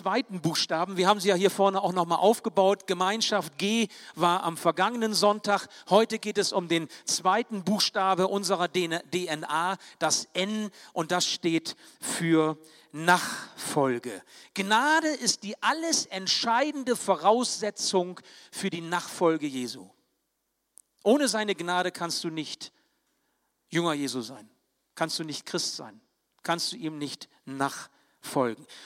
zweiten 0.00 0.40
Buchstaben. 0.40 0.96
Wir 0.96 1.08
haben 1.08 1.20
sie 1.20 1.28
ja 1.28 1.34
hier 1.34 1.50
vorne 1.50 1.82
auch 1.82 1.92
nochmal 1.92 2.20
aufgebaut. 2.20 2.86
Gemeinschaft 2.86 3.58
G 3.58 3.88
war 4.14 4.44
am 4.44 4.56
vergangenen 4.56 5.12
Sonntag. 5.12 5.68
Heute 5.90 6.18
geht 6.18 6.38
es 6.38 6.54
um 6.54 6.68
den 6.68 6.88
zweiten 7.04 7.64
Buchstabe 7.64 8.26
unserer 8.26 8.68
DNA, 8.72 9.76
das 9.98 10.26
N, 10.32 10.70
und 10.94 11.10
das 11.12 11.26
steht 11.26 11.76
für 12.00 12.56
Nachfolge. 12.92 14.22
Gnade 14.54 15.08
ist 15.08 15.42
die 15.42 15.62
alles 15.62 16.06
entscheidende 16.06 16.96
Voraussetzung 16.96 18.20
für 18.50 18.70
die 18.70 18.80
Nachfolge 18.80 19.46
Jesu. 19.46 19.90
Ohne 21.04 21.28
seine 21.28 21.54
Gnade 21.54 21.92
kannst 21.92 22.24
du 22.24 22.30
nicht 22.30 22.72
Jünger 23.68 23.92
Jesu 23.92 24.22
sein, 24.22 24.48
kannst 24.94 25.18
du 25.18 25.24
nicht 25.24 25.44
Christ 25.44 25.76
sein, 25.76 26.00
kannst 26.42 26.72
du 26.72 26.76
ihm 26.76 26.96
nicht 26.96 27.28
nachfolgen. 27.44 27.99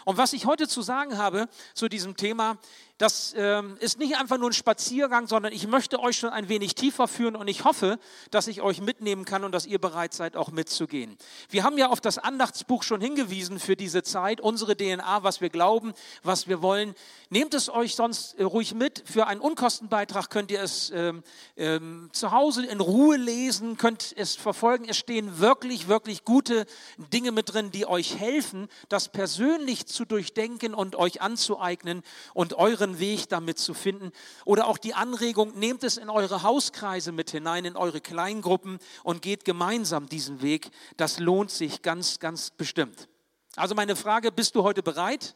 Und 0.05 0.17
was 0.17 0.33
ich 0.33 0.47
heute 0.47 0.69
zu 0.69 0.83
sagen 0.83 1.19
habe 1.19 1.49
zu 1.75 1.89
diesem 1.89 2.17
Thema, 2.17 2.59
das 2.99 3.35
ähm, 3.37 3.77
ist 3.81 3.99
nicht 3.99 4.17
einfach 4.17 4.39
nur 4.39 4.51
ein 4.51 4.53
Spaziergang, 4.53 5.27
sondern 5.27 5.53
ich 5.53 5.67
möchte 5.67 5.99
euch 5.99 6.17
schon 6.17 6.31
ein 6.31 6.49
wenig 6.49 6.77
tiefer 6.77 7.09
führen 7.09 7.35
und 7.35 7.49
ich 7.49 7.65
hoffe, 7.65 7.99
dass 8.31 8.47
ich 8.47 8.63
euch 8.63 8.81
mitnehmen 8.81 9.25
kann 9.25 9.43
und 9.43 9.51
dass 9.51 9.67
ihr 9.67 9.81
bereit 9.81 10.15
seid, 10.15 10.37
auch 10.37 10.53
mitzugehen. 10.53 11.17
Wir 11.51 11.65
haben 11.65 11.77
ja 11.77 11.89
auf 11.89 12.01
das 12.01 12.19
Andachtsbuch 12.19 12.85
schon 12.85 13.01
hingewiesen 13.01 13.59
für 13.59 13.75
diese 13.75 14.05
Zeit, 14.05 14.41
unsere 14.41 14.77
DNA, 14.77 15.25
was 15.25 15.41
wir 15.41 15.49
glauben, 15.51 15.93
was 16.23 16.47
wir 16.47 16.63
wollen. 16.63 16.95
Nehmt 17.31 17.55
es 17.55 17.69
euch 17.69 17.97
sonst 17.97 18.35
äh, 18.39 18.45
ruhig 18.45 18.75
mit. 18.75 19.03
Für 19.05 19.27
einen 19.27 19.41
Unkostenbeitrag 19.41 20.31
könnt 20.31 20.53
ihr 20.53 20.63
es 20.63 20.93
ähm, 20.95 21.25
ähm, 21.57 22.11
zu 22.13 22.31
Hause 22.31 22.65
in 22.65 22.79
Ruhe 22.79 23.17
lesen, 23.17 23.77
könnt 23.77 24.15
es 24.17 24.37
verfolgen. 24.37 24.85
Es 24.89 24.99
stehen 24.99 25.41
wirklich, 25.41 25.89
wirklich 25.89 26.25
gute 26.25 26.65
Dinge 27.13 27.33
mit 27.33 27.53
drin, 27.53 27.73
die 27.73 27.87
euch 27.87 28.21
helfen, 28.21 28.69
das 28.89 29.09
persönlich 29.09 29.87
zu 29.87 30.05
durchdenken 30.05 30.75
und 30.75 30.95
euch 30.95 31.21
anzueignen 31.21 32.05
und 32.35 32.55
eure 32.55 32.84
euren 32.85 32.99
Weg 32.99 33.29
damit 33.29 33.59
zu 33.59 33.75
finden. 33.75 34.13
Oder 34.45 34.67
auch 34.67 34.79
die 34.79 34.95
Anregung, 34.95 35.59
nehmt 35.59 35.85
es 35.85 35.97
in 35.97 36.11
eure 36.11 36.43
Hauskreise 36.43 37.13
mit 37.13 37.31
hinein, 37.31 37.65
in 37.65 37.77
eure 37.77 38.01
Kleingruppen 38.01 38.79
und 39.03 39.23
geht 39.23 39.45
gemeinsam 39.45 40.09
diesen 40.09 40.43
Weg. 40.43 40.71
Das 40.97 41.19
lohnt 41.19 41.51
sich 41.51 41.83
ganz, 41.83 42.19
ganz 42.19 42.51
bestimmt. 42.51 43.09
Also 43.57 43.75
meine 43.75 43.97
Frage, 43.97 44.33
bist 44.33 44.55
du 44.55 44.63
heute 44.63 44.83
bereit, 44.83 45.35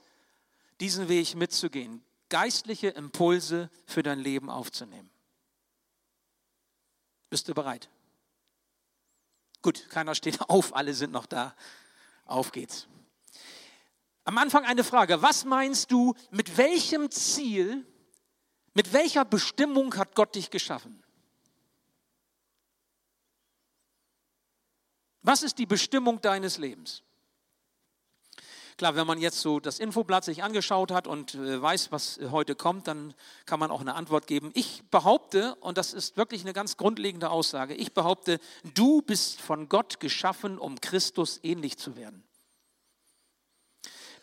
diesen 0.80 1.08
Weg 1.08 1.34
mitzugehen? 1.34 2.02
Geistliche 2.28 2.88
Impulse 2.88 3.70
für 3.86 4.02
dein 4.02 4.18
Leben 4.18 4.50
aufzunehmen. 4.50 5.08
Bist 7.30 7.48
du 7.48 7.54
bereit? 7.54 7.88
Gut, 9.62 9.88
keiner 9.88 10.14
steht 10.14 10.40
auf, 10.50 10.76
alle 10.76 10.92
sind 10.92 11.12
noch 11.12 11.26
da. 11.26 11.54
Auf 12.26 12.52
geht's. 12.52 12.86
Am 14.28 14.36
Anfang 14.36 14.66
eine 14.66 14.84
Frage. 14.84 15.22
Was 15.22 15.46
meinst 15.46 15.90
du, 15.90 16.14
mit 16.30 16.58
welchem 16.58 17.10
Ziel, 17.10 17.86
mit 18.74 18.92
welcher 18.92 19.24
Bestimmung 19.24 19.96
hat 19.96 20.14
Gott 20.14 20.34
dich 20.34 20.50
geschaffen? 20.50 21.02
Was 25.22 25.42
ist 25.42 25.56
die 25.56 25.64
Bestimmung 25.64 26.20
deines 26.20 26.58
Lebens? 26.58 27.02
Klar, 28.76 28.96
wenn 28.96 29.06
man 29.06 29.18
jetzt 29.18 29.40
so 29.40 29.60
das 29.60 29.78
Infoblatt 29.78 30.24
sich 30.24 30.42
angeschaut 30.42 30.90
hat 30.92 31.06
und 31.06 31.34
äh, 31.34 31.62
weiß, 31.62 31.90
was 31.90 32.20
heute 32.30 32.54
kommt, 32.54 32.86
dann 32.86 33.14
kann 33.46 33.58
man 33.58 33.70
auch 33.70 33.80
eine 33.80 33.94
Antwort 33.94 34.26
geben. 34.26 34.50
Ich 34.52 34.82
behaupte, 34.90 35.54
und 35.60 35.78
das 35.78 35.94
ist 35.94 36.18
wirklich 36.18 36.42
eine 36.42 36.52
ganz 36.52 36.76
grundlegende 36.76 37.30
Aussage, 37.30 37.72
ich 37.72 37.94
behaupte, 37.94 38.40
du 38.74 39.00
bist 39.00 39.40
von 39.40 39.70
Gott 39.70 40.00
geschaffen, 40.00 40.58
um 40.58 40.78
Christus 40.82 41.40
ähnlich 41.42 41.78
zu 41.78 41.96
werden. 41.96 42.27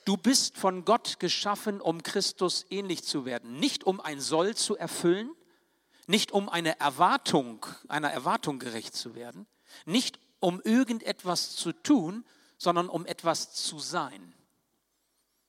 Du 0.06 0.18
bist 0.18 0.56
von 0.58 0.86
Gott 0.86 1.20
geschaffen, 1.20 1.82
um 1.82 2.04
Christus 2.04 2.66
ähnlich 2.70 3.04
zu 3.04 3.26
werden. 3.26 3.60
Nicht 3.60 3.84
um 3.84 4.00
ein 4.00 4.22
Soll 4.22 4.56
zu 4.56 4.78
erfüllen, 4.78 5.32
nicht 6.06 6.32
um 6.32 6.48
eine 6.48 6.80
Erwartung, 6.80 7.66
einer 7.88 8.12
Erwartung 8.12 8.60
gerecht 8.60 8.96
zu 8.96 9.16
werden, 9.16 9.48
nicht 9.86 10.20
um 10.40 10.62
irgendetwas 10.62 11.56
zu 11.56 11.72
tun, 11.72 12.24
sondern 12.58 12.88
um 12.88 13.06
etwas 13.08 13.54
zu 13.54 13.80
sein, 13.80 14.34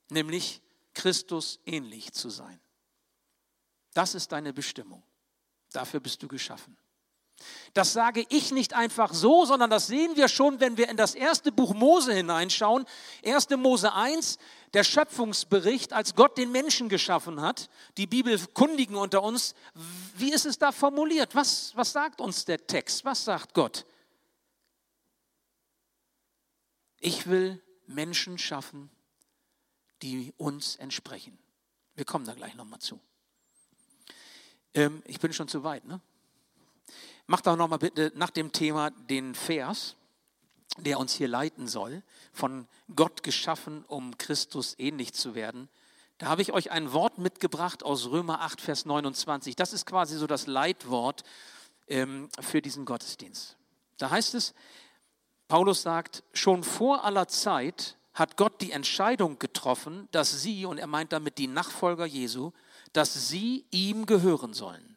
nämlich 0.09 0.63
Christus 0.95 1.61
ähnlich 1.67 2.13
zu 2.13 2.31
sein. 2.31 2.59
Das 3.93 4.15
ist 4.15 4.33
deine 4.33 4.55
Bestimmung. 4.55 5.03
Dafür 5.73 6.01
bist 6.01 6.23
du 6.23 6.29
geschaffen. 6.29 6.77
Das 7.75 7.93
sage 7.93 8.25
ich 8.31 8.53
nicht 8.53 8.75
einfach 8.75 9.13
so, 9.13 9.45
sondern 9.45 9.69
das 9.69 9.87
sehen 9.87 10.17
wir 10.17 10.29
schon, 10.29 10.61
wenn 10.61 10.77
wir 10.77 10.89
in 10.89 10.97
das 10.97 11.15
erste 11.15 11.53
Buch 11.53 11.75
Mose 11.75 12.15
hineinschauen. 12.15 12.87
1. 13.25 13.51
Mose 13.51 13.93
1, 13.93 14.39
der 14.73 14.85
Schöpfungsbericht, 14.85 15.93
als 15.93 16.15
Gott 16.15 16.39
den 16.39 16.51
Menschen 16.51 16.89
geschaffen 16.89 17.41
hat. 17.41 17.69
Die 17.99 18.07
Bibelkundigen 18.07 18.97
unter 18.97 19.23
uns, 19.23 19.55
wie 20.17 20.33
ist 20.33 20.47
es 20.47 20.59
da 20.59 20.73
formuliert? 20.73 21.35
Was, 21.35 21.77
was 21.77 21.93
sagt 21.93 22.21
uns 22.21 22.47
der 22.47 22.67
Text? 22.67 23.05
Was 23.05 23.25
sagt 23.25 23.53
Gott? 23.53 23.85
Ich 26.99 27.27
will 27.27 27.63
Menschen 27.87 28.39
schaffen, 28.39 28.91
die 30.03 30.33
uns 30.39 30.77
entsprechen. 30.77 31.39
Wir 31.95 32.05
kommen 32.05 32.25
da 32.25 32.35
gleich 32.35 32.55
nochmal 32.55 32.81
zu. 32.81 33.01
Ähm, 34.75 35.03
ich 35.07 35.21
bin 35.21 35.33
schon 35.33 35.49
zu 35.49 35.63
weit, 35.63 35.85
ne? 35.85 36.01
Mach 37.27 37.41
doch 37.41 37.57
nochmal 37.57 37.79
bitte 37.79 38.13
nach 38.15 38.31
dem 38.31 38.53
Thema 38.53 38.91
den 38.91 39.35
Vers, 39.35 39.97
der 40.79 40.99
uns 40.99 41.13
hier 41.15 41.29
leiten 41.29 41.67
soll, 41.67 42.03
von 42.33 42.69
Gott 42.95 43.23
geschaffen, 43.23 43.85
um 43.89 44.17
Christus 44.19 44.75
ähnlich 44.79 45.13
zu 45.13 45.35
werden. 45.35 45.69
Da 46.19 46.27
habe 46.27 46.43
ich 46.43 46.53
euch 46.53 46.71
ein 46.71 46.93
Wort 46.93 47.19
mitgebracht 47.19 47.83
aus 47.83 48.07
Römer 48.07 48.41
8, 48.41 48.61
Vers 48.61 48.87
29. 48.87 49.57
Das 49.57 49.73
ist 49.73 49.87
quasi 49.87 50.17
so 50.17 50.27
das 50.27 50.47
Leitwort 50.47 51.25
ähm, 51.89 52.29
für 52.41 52.63
diesen 52.63 52.85
Gottesdienst. 52.85 53.57
Da 53.99 54.11
heißt 54.11 54.35
es, 54.35 54.55
Paulus 55.49 55.83
sagt, 55.83 56.23
schon 56.33 56.63
vor 56.63 57.05
aller 57.05 57.29
Zeit 57.29 57.97
hat 58.15 58.37
Gott 58.37 58.61
die 58.61 58.73
Entscheidung 58.73 59.39
getroffen, 59.39 60.09
dass 60.11 60.43
sie, 60.43 60.65
und 60.65 60.79
er 60.79 60.87
meint 60.87 61.13
damit 61.13 61.39
die 61.39 61.49
Nachfolger 61.49 62.07
Jesu, 62.07 62.53
dass 62.93 63.29
sie 63.29 63.67
ihm 63.71 64.07
gehören 64.07 64.55
sollen. 64.55 64.96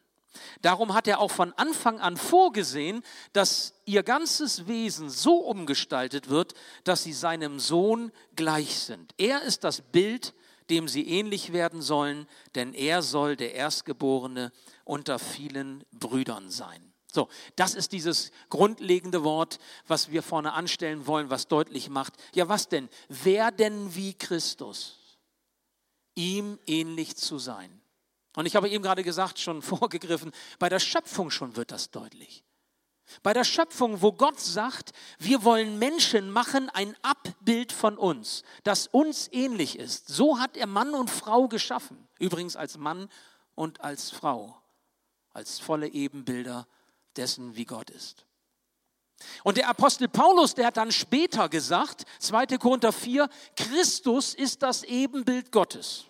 Darum 0.62 0.94
hat 0.94 1.08
er 1.08 1.18
auch 1.18 1.30
von 1.30 1.52
Anfang 1.54 2.00
an 2.00 2.16
vorgesehen, 2.16 3.02
dass 3.32 3.74
ihr 3.84 4.02
ganzes 4.02 4.66
Wesen 4.66 5.10
so 5.10 5.36
umgestaltet 5.38 6.28
wird, 6.28 6.54
dass 6.84 7.02
sie 7.02 7.12
seinem 7.12 7.58
Sohn 7.58 8.12
gleich 8.36 8.78
sind. 8.78 9.12
Er 9.18 9.42
ist 9.42 9.64
das 9.64 9.82
Bild, 9.82 10.34
dem 10.70 10.86
sie 10.86 11.08
ähnlich 11.08 11.52
werden 11.52 11.82
sollen, 11.82 12.26
denn 12.54 12.74
er 12.74 13.02
soll 13.02 13.36
der 13.36 13.54
Erstgeborene 13.54 14.52
unter 14.84 15.18
vielen 15.18 15.84
Brüdern 15.90 16.50
sein. 16.50 16.92
So, 17.12 17.28
das 17.56 17.74
ist 17.74 17.90
dieses 17.90 18.30
grundlegende 18.50 19.24
Wort, 19.24 19.58
was 19.88 20.10
wir 20.12 20.22
vorne 20.22 20.52
anstellen 20.52 21.08
wollen, 21.08 21.28
was 21.28 21.48
deutlich 21.48 21.88
macht, 21.90 22.14
ja 22.34 22.48
was 22.48 22.68
denn? 22.68 22.88
Wer 23.08 23.50
denn 23.50 23.94
wie 23.96 24.14
Christus? 24.14 25.18
Ihm 26.14 26.58
ähnlich 26.66 27.16
zu 27.16 27.38
sein. 27.38 27.79
Und 28.36 28.46
ich 28.46 28.56
habe 28.56 28.68
eben 28.68 28.82
gerade 28.82 29.02
gesagt, 29.02 29.38
schon 29.38 29.62
vorgegriffen, 29.62 30.32
bei 30.58 30.68
der 30.68 30.80
Schöpfung 30.80 31.30
schon 31.30 31.56
wird 31.56 31.70
das 31.70 31.90
deutlich. 31.90 32.44
Bei 33.22 33.32
der 33.32 33.44
Schöpfung, 33.44 34.02
wo 34.02 34.12
Gott 34.12 34.38
sagt, 34.38 34.92
wir 35.18 35.42
wollen 35.42 35.78
Menschen 35.78 36.30
machen, 36.30 36.70
ein 36.70 36.94
Abbild 37.02 37.72
von 37.72 37.98
uns, 37.98 38.44
das 38.62 38.86
uns 38.86 39.28
ähnlich 39.32 39.78
ist. 39.78 40.08
So 40.08 40.38
hat 40.38 40.56
er 40.56 40.68
Mann 40.68 40.94
und 40.94 41.10
Frau 41.10 41.48
geschaffen. 41.48 42.08
Übrigens 42.20 42.54
als 42.54 42.78
Mann 42.78 43.08
und 43.56 43.80
als 43.80 44.10
Frau. 44.10 44.56
Als 45.32 45.58
volle 45.58 45.88
Ebenbilder 45.88 46.68
dessen, 47.16 47.56
wie 47.56 47.64
Gott 47.64 47.90
ist. 47.90 48.26
Und 49.44 49.56
der 49.56 49.68
Apostel 49.68 50.08
Paulus, 50.08 50.54
der 50.54 50.66
hat 50.66 50.76
dann 50.76 50.92
später 50.92 51.48
gesagt, 51.48 52.04
2. 52.20 52.46
Korinther 52.58 52.92
4, 52.92 53.28
Christus 53.56 54.34
ist 54.34 54.62
das 54.62 54.82
Ebenbild 54.84 55.52
Gottes. 55.52 56.09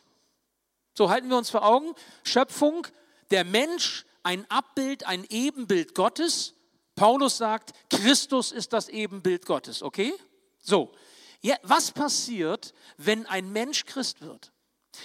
So 0.94 1.10
halten 1.10 1.28
wir 1.28 1.36
uns 1.36 1.50
vor 1.50 1.64
Augen, 1.64 1.94
Schöpfung, 2.24 2.86
der 3.30 3.44
Mensch, 3.44 4.04
ein 4.22 4.48
Abbild, 4.50 5.06
ein 5.06 5.24
Ebenbild 5.28 5.94
Gottes. 5.94 6.54
Paulus 6.94 7.38
sagt, 7.38 7.72
Christus 7.88 8.52
ist 8.52 8.72
das 8.72 8.88
Ebenbild 8.88 9.46
Gottes, 9.46 9.82
okay? 9.82 10.12
So, 10.60 10.92
ja, 11.42 11.56
was 11.62 11.92
passiert, 11.92 12.74
wenn 12.98 13.26
ein 13.26 13.50
Mensch 13.52 13.86
Christ 13.86 14.20
wird? 14.20 14.52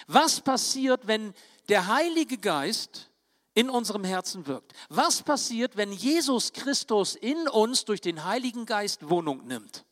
Was 0.07 0.41
passiert, 0.41 1.07
wenn 1.07 1.33
der 1.69 1.87
Heilige 1.87 2.37
Geist 2.37 3.09
in 3.53 3.69
unserem 3.69 4.03
Herzen 4.03 4.47
wirkt? 4.47 4.73
Was 4.89 5.23
passiert, 5.23 5.77
wenn 5.77 5.91
Jesus 5.91 6.51
Christus 6.51 7.15
in 7.15 7.47
uns 7.47 7.85
durch 7.85 8.01
den 8.01 8.25
Heiligen 8.25 8.65
Geist 8.65 9.09
Wohnung 9.09 9.47
nimmt? 9.47 9.85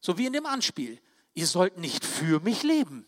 So 0.00 0.16
wie 0.16 0.26
in 0.26 0.32
dem 0.32 0.46
Anspiel. 0.46 1.00
Ihr 1.34 1.46
sollt 1.46 1.78
nicht 1.78 2.04
für 2.04 2.40
mich 2.40 2.62
leben, 2.62 3.06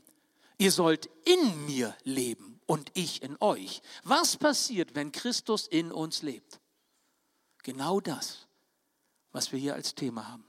Ihr 0.60 0.72
sollt 0.72 1.08
in 1.24 1.64
mir 1.64 1.96
leben 2.04 2.60
und 2.66 2.90
ich 2.92 3.22
in 3.22 3.38
euch. 3.40 3.80
Was 4.04 4.36
passiert, 4.36 4.94
wenn 4.94 5.10
Christus 5.10 5.66
in 5.66 5.90
uns 5.90 6.20
lebt? 6.20 6.60
Genau 7.62 7.98
das, 7.98 8.46
was 9.32 9.52
wir 9.52 9.58
hier 9.58 9.72
als 9.72 9.94
Thema 9.94 10.28
haben. 10.28 10.44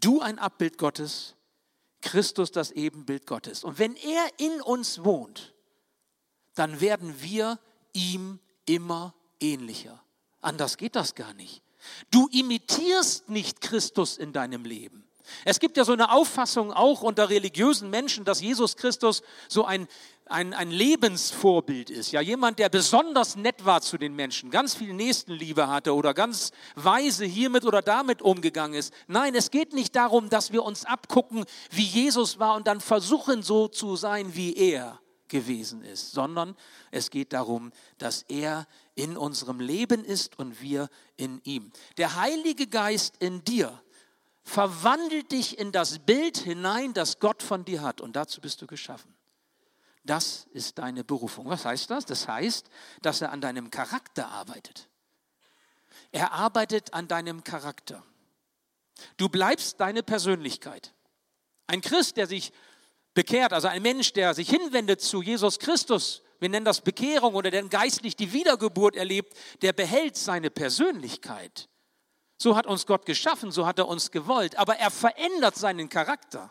Du 0.00 0.22
ein 0.22 0.38
Abbild 0.38 0.78
Gottes, 0.78 1.34
Christus 2.00 2.52
das 2.52 2.70
Ebenbild 2.70 3.26
Gottes. 3.26 3.64
Und 3.64 3.78
wenn 3.78 3.96
er 3.96 4.26
in 4.38 4.62
uns 4.62 5.04
wohnt, 5.04 5.52
dann 6.54 6.80
werden 6.80 7.20
wir 7.20 7.58
ihm 7.92 8.40
immer 8.64 9.14
ähnlicher. 9.40 10.02
Anders 10.40 10.78
geht 10.78 10.96
das 10.96 11.14
gar 11.14 11.34
nicht. 11.34 11.62
Du 12.10 12.28
imitierst 12.28 13.28
nicht 13.28 13.60
Christus 13.60 14.16
in 14.16 14.32
deinem 14.32 14.64
Leben. 14.64 15.06
Es 15.44 15.60
gibt 15.60 15.76
ja 15.76 15.84
so 15.84 15.92
eine 15.92 16.12
Auffassung 16.12 16.72
auch 16.72 17.02
unter 17.02 17.28
religiösen 17.28 17.90
Menschen, 17.90 18.24
dass 18.24 18.40
Jesus 18.40 18.76
Christus 18.76 19.22
so 19.48 19.64
ein, 19.64 19.88
ein, 20.26 20.54
ein 20.54 20.70
Lebensvorbild 20.70 21.90
ist. 21.90 22.12
Ja, 22.12 22.20
jemand, 22.20 22.58
der 22.58 22.68
besonders 22.68 23.36
nett 23.36 23.64
war 23.64 23.80
zu 23.80 23.98
den 23.98 24.14
Menschen, 24.14 24.50
ganz 24.50 24.74
viel 24.74 24.92
Nächstenliebe 24.94 25.68
hatte 25.68 25.94
oder 25.94 26.14
ganz 26.14 26.52
weise 26.74 27.24
hiermit 27.24 27.64
oder 27.64 27.82
damit 27.82 28.22
umgegangen 28.22 28.78
ist. 28.78 28.92
Nein, 29.06 29.34
es 29.34 29.50
geht 29.50 29.72
nicht 29.72 29.96
darum, 29.96 30.28
dass 30.28 30.52
wir 30.52 30.62
uns 30.62 30.84
abgucken, 30.84 31.44
wie 31.70 31.84
Jesus 31.84 32.38
war 32.38 32.56
und 32.56 32.66
dann 32.66 32.80
versuchen, 32.80 33.42
so 33.42 33.68
zu 33.68 33.96
sein 33.96 34.34
wie 34.34 34.54
er 34.56 35.00
gewesen 35.30 35.82
ist, 35.82 36.12
sondern 36.12 36.54
es 36.90 37.08
geht 37.08 37.32
darum, 37.32 37.72
dass 37.96 38.24
er 38.28 38.66
in 38.94 39.16
unserem 39.16 39.60
Leben 39.60 40.04
ist 40.04 40.38
und 40.38 40.60
wir 40.60 40.90
in 41.16 41.40
ihm. 41.44 41.72
Der 41.96 42.16
Heilige 42.16 42.66
Geist 42.66 43.14
in 43.20 43.42
dir 43.44 43.80
verwandelt 44.50 45.30
dich 45.30 45.58
in 45.58 45.70
das 45.70 46.00
Bild 46.00 46.36
hinein, 46.36 46.92
das 46.92 47.20
Gott 47.20 47.42
von 47.42 47.64
dir 47.64 47.82
hat. 47.82 48.00
Und 48.00 48.16
dazu 48.16 48.40
bist 48.40 48.60
du 48.60 48.66
geschaffen. 48.66 49.14
Das 50.02 50.48
ist 50.52 50.78
deine 50.78 51.04
Berufung. 51.04 51.48
Was 51.48 51.64
heißt 51.64 51.88
das? 51.90 52.04
Das 52.04 52.26
heißt, 52.26 52.68
dass 53.00 53.20
er 53.20 53.30
an 53.30 53.40
deinem 53.40 53.70
Charakter 53.70 54.28
arbeitet. 54.28 54.88
Er 56.10 56.32
arbeitet 56.32 56.92
an 56.94 57.06
deinem 57.06 57.44
Charakter. 57.44 58.02
Du 59.16 59.28
bleibst 59.28 59.78
deine 59.78 60.02
Persönlichkeit. 60.02 60.94
Ein 61.68 61.80
Christ, 61.80 62.16
der 62.16 62.26
sich 62.26 62.52
bekehrt, 63.14 63.52
also 63.52 63.68
ein 63.68 63.82
Mensch, 63.82 64.12
der 64.12 64.34
sich 64.34 64.50
hinwendet 64.50 65.00
zu 65.00 65.22
Jesus 65.22 65.60
Christus, 65.60 66.22
wir 66.40 66.48
nennen 66.48 66.64
das 66.64 66.80
Bekehrung 66.80 67.34
oder 67.34 67.50
der 67.50 67.62
geistlich 67.64 68.16
die 68.16 68.32
Wiedergeburt 68.32 68.96
erlebt, 68.96 69.36
der 69.62 69.72
behält 69.72 70.16
seine 70.16 70.50
Persönlichkeit. 70.50 71.68
So 72.42 72.56
hat 72.56 72.66
uns 72.66 72.86
Gott 72.86 73.04
geschaffen, 73.04 73.52
so 73.52 73.66
hat 73.66 73.78
er 73.78 73.86
uns 73.86 74.10
gewollt, 74.10 74.56
aber 74.56 74.76
er 74.76 74.90
verändert 74.90 75.56
seinen 75.56 75.90
Charakter. 75.90 76.50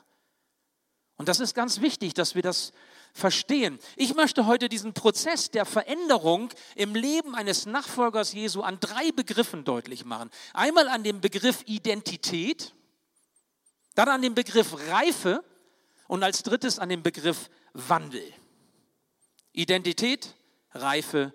Und 1.18 1.27
das 1.27 1.39
ist 1.39 1.56
ganz 1.56 1.81
wichtig, 1.81 2.13
dass 2.13 2.36
wir 2.36 2.44
das 2.44 2.74
verstehen. 3.12 3.80
Ich 3.95 4.13
möchte 4.13 4.45
heute 4.45 4.69
diesen 4.69 4.94
Prozess 4.94 5.50
der 5.50 5.65
Veränderung 5.65 6.51
im 6.75 6.94
Leben 6.94 7.33
eines 7.33 7.65
Nachfolgers 7.65 8.33
Jesu 8.33 8.62
an 8.62 8.80
drei 8.80 9.12
Begriffen 9.13 9.63
deutlich 9.63 10.06
machen. 10.06 10.30
Einmal 10.53 10.88
an 10.89 11.03
dem 11.03 11.21
Begriff 11.21 11.63
Identität, 11.65 12.75
dann 13.95 14.09
an 14.09 14.21
dem 14.21 14.36
Begriff 14.36 14.75
Reife 14.91 15.44
und 16.07 16.21
als 16.21 16.44
drittes 16.44 16.77
an 16.77 16.89
dem 16.89 17.01
Begriff 17.01 17.50
Wandel. 17.74 18.31
Identität, 19.53 20.36
Reife, 20.71 21.33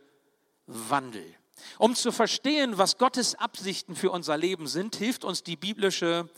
Wandel. 0.66 1.34
Um 1.78 1.94
zu 1.94 2.12
verstehen, 2.12 2.78
was 2.78 2.98
Gottes 2.98 3.34
Absichten 3.34 3.96
für 3.96 4.10
unser 4.10 4.36
Leben 4.36 4.66
sind, 4.66 4.96
hilft 4.96 5.24
uns 5.24 5.42
die 5.42 5.56
biblische 5.56 6.28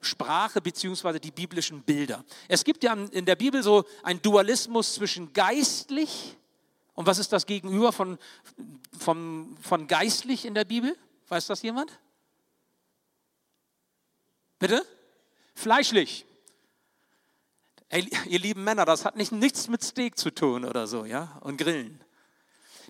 Sprache 0.00 0.60
beziehungsweise 0.60 1.20
die 1.20 1.30
biblischen 1.30 1.82
Bilder. 1.82 2.24
Es 2.48 2.64
gibt 2.64 2.82
ja 2.84 2.94
in 2.94 3.26
der 3.26 3.36
Bibel 3.36 3.62
so 3.62 3.84
einen 4.02 4.22
Dualismus 4.22 4.94
zwischen 4.94 5.32
geistlich 5.32 6.36
und 6.94 7.06
was 7.06 7.18
ist 7.18 7.32
das 7.32 7.46
Gegenüber 7.46 7.92
von, 7.92 8.18
von, 8.98 9.56
von 9.62 9.86
geistlich 9.86 10.44
in 10.44 10.54
der 10.54 10.64
Bibel? 10.64 10.96
Weiß 11.28 11.46
das 11.46 11.62
jemand? 11.62 11.98
Bitte? 14.58 14.84
Fleischlich. 15.54 16.26
Hey, 17.88 18.08
ihr 18.26 18.38
lieben 18.38 18.62
Männer, 18.62 18.84
das 18.84 19.04
hat 19.04 19.16
nicht, 19.16 19.32
nichts 19.32 19.68
mit 19.68 19.82
Steak 19.82 20.18
zu 20.18 20.30
tun 20.30 20.64
oder 20.64 20.86
so, 20.86 21.04
ja, 21.04 21.38
und 21.40 21.56
Grillen. 21.56 22.04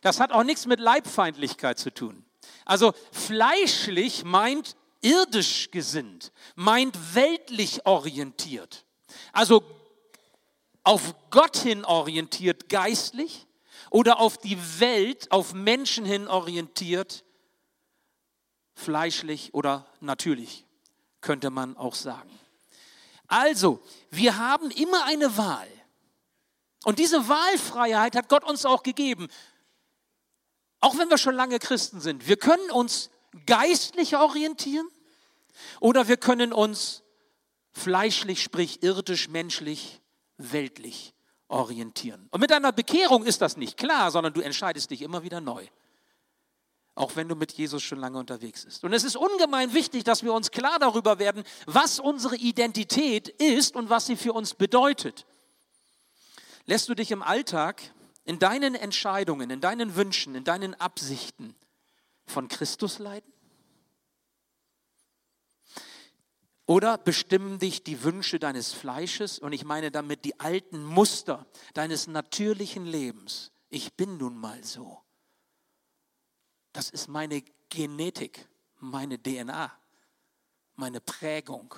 Das 0.00 0.20
hat 0.20 0.32
auch 0.32 0.44
nichts 0.44 0.66
mit 0.66 0.80
Leibfeindlichkeit 0.80 1.78
zu 1.78 1.92
tun. 1.92 2.24
Also 2.64 2.92
fleischlich 3.12 4.24
meint 4.24 4.76
irdisch 5.02 5.70
gesinnt, 5.70 6.32
meint 6.54 7.14
weltlich 7.14 7.86
orientiert. 7.86 8.84
Also 9.32 9.62
auf 10.82 11.14
Gott 11.30 11.56
hin 11.56 11.84
orientiert 11.84 12.68
geistlich 12.68 13.46
oder 13.90 14.20
auf 14.20 14.38
die 14.38 14.58
Welt, 14.80 15.30
auf 15.30 15.52
Menschen 15.52 16.04
hin 16.04 16.28
orientiert 16.28 17.24
fleischlich 18.74 19.52
oder 19.54 19.86
natürlich, 20.00 20.64
könnte 21.20 21.50
man 21.50 21.76
auch 21.76 21.94
sagen. 21.94 22.30
Also, 23.26 23.80
wir 24.10 24.38
haben 24.38 24.70
immer 24.70 25.04
eine 25.04 25.36
Wahl. 25.36 25.68
Und 26.84 26.98
diese 26.98 27.28
Wahlfreiheit 27.28 28.16
hat 28.16 28.28
Gott 28.28 28.42
uns 28.42 28.64
auch 28.64 28.82
gegeben. 28.82 29.28
Auch 30.80 30.96
wenn 30.98 31.10
wir 31.10 31.18
schon 31.18 31.34
lange 31.34 31.58
Christen 31.58 32.00
sind. 32.00 32.26
Wir 32.26 32.36
können 32.36 32.70
uns 32.70 33.10
geistlich 33.46 34.16
orientieren 34.16 34.88
oder 35.78 36.08
wir 36.08 36.16
können 36.16 36.52
uns 36.52 37.02
fleischlich, 37.72 38.42
sprich 38.42 38.82
irdisch, 38.82 39.28
menschlich, 39.28 40.00
weltlich 40.38 41.14
orientieren. 41.48 42.28
Und 42.30 42.40
mit 42.40 42.52
einer 42.52 42.72
Bekehrung 42.72 43.24
ist 43.24 43.40
das 43.42 43.56
nicht 43.56 43.76
klar, 43.76 44.10
sondern 44.10 44.32
du 44.32 44.40
entscheidest 44.40 44.90
dich 44.90 45.02
immer 45.02 45.22
wieder 45.22 45.40
neu. 45.40 45.66
Auch 46.94 47.16
wenn 47.16 47.28
du 47.28 47.34
mit 47.34 47.52
Jesus 47.52 47.82
schon 47.82 47.98
lange 47.98 48.18
unterwegs 48.18 48.64
bist. 48.64 48.84
Und 48.84 48.92
es 48.92 49.04
ist 49.04 49.16
ungemein 49.16 49.72
wichtig, 49.72 50.04
dass 50.04 50.22
wir 50.22 50.32
uns 50.32 50.50
klar 50.50 50.78
darüber 50.78 51.18
werden, 51.18 51.44
was 51.66 51.98
unsere 51.98 52.36
Identität 52.36 53.28
ist 53.28 53.76
und 53.76 53.90
was 53.90 54.06
sie 54.06 54.16
für 54.16 54.32
uns 54.32 54.54
bedeutet. 54.54 55.26
Lässt 56.66 56.88
du 56.88 56.94
dich 56.94 57.10
im 57.10 57.22
Alltag 57.22 57.82
in 58.30 58.38
deinen 58.38 58.76
Entscheidungen, 58.76 59.50
in 59.50 59.60
deinen 59.60 59.96
Wünschen, 59.96 60.36
in 60.36 60.44
deinen 60.44 60.76
Absichten 60.76 61.56
von 62.26 62.46
Christus 62.46 63.00
leiden? 63.00 63.32
Oder 66.64 66.96
bestimmen 66.96 67.58
dich 67.58 67.82
die 67.82 68.04
Wünsche 68.04 68.38
deines 68.38 68.72
Fleisches 68.72 69.40
und 69.40 69.52
ich 69.52 69.64
meine 69.64 69.90
damit 69.90 70.24
die 70.24 70.38
alten 70.38 70.84
Muster 70.84 71.44
deines 71.74 72.06
natürlichen 72.06 72.86
Lebens? 72.86 73.50
Ich 73.68 73.94
bin 73.94 74.16
nun 74.16 74.36
mal 74.36 74.62
so. 74.62 75.02
Das 76.72 76.88
ist 76.88 77.08
meine 77.08 77.42
Genetik, 77.68 78.48
meine 78.76 79.20
DNA, 79.20 79.76
meine 80.76 81.00
Prägung. 81.00 81.74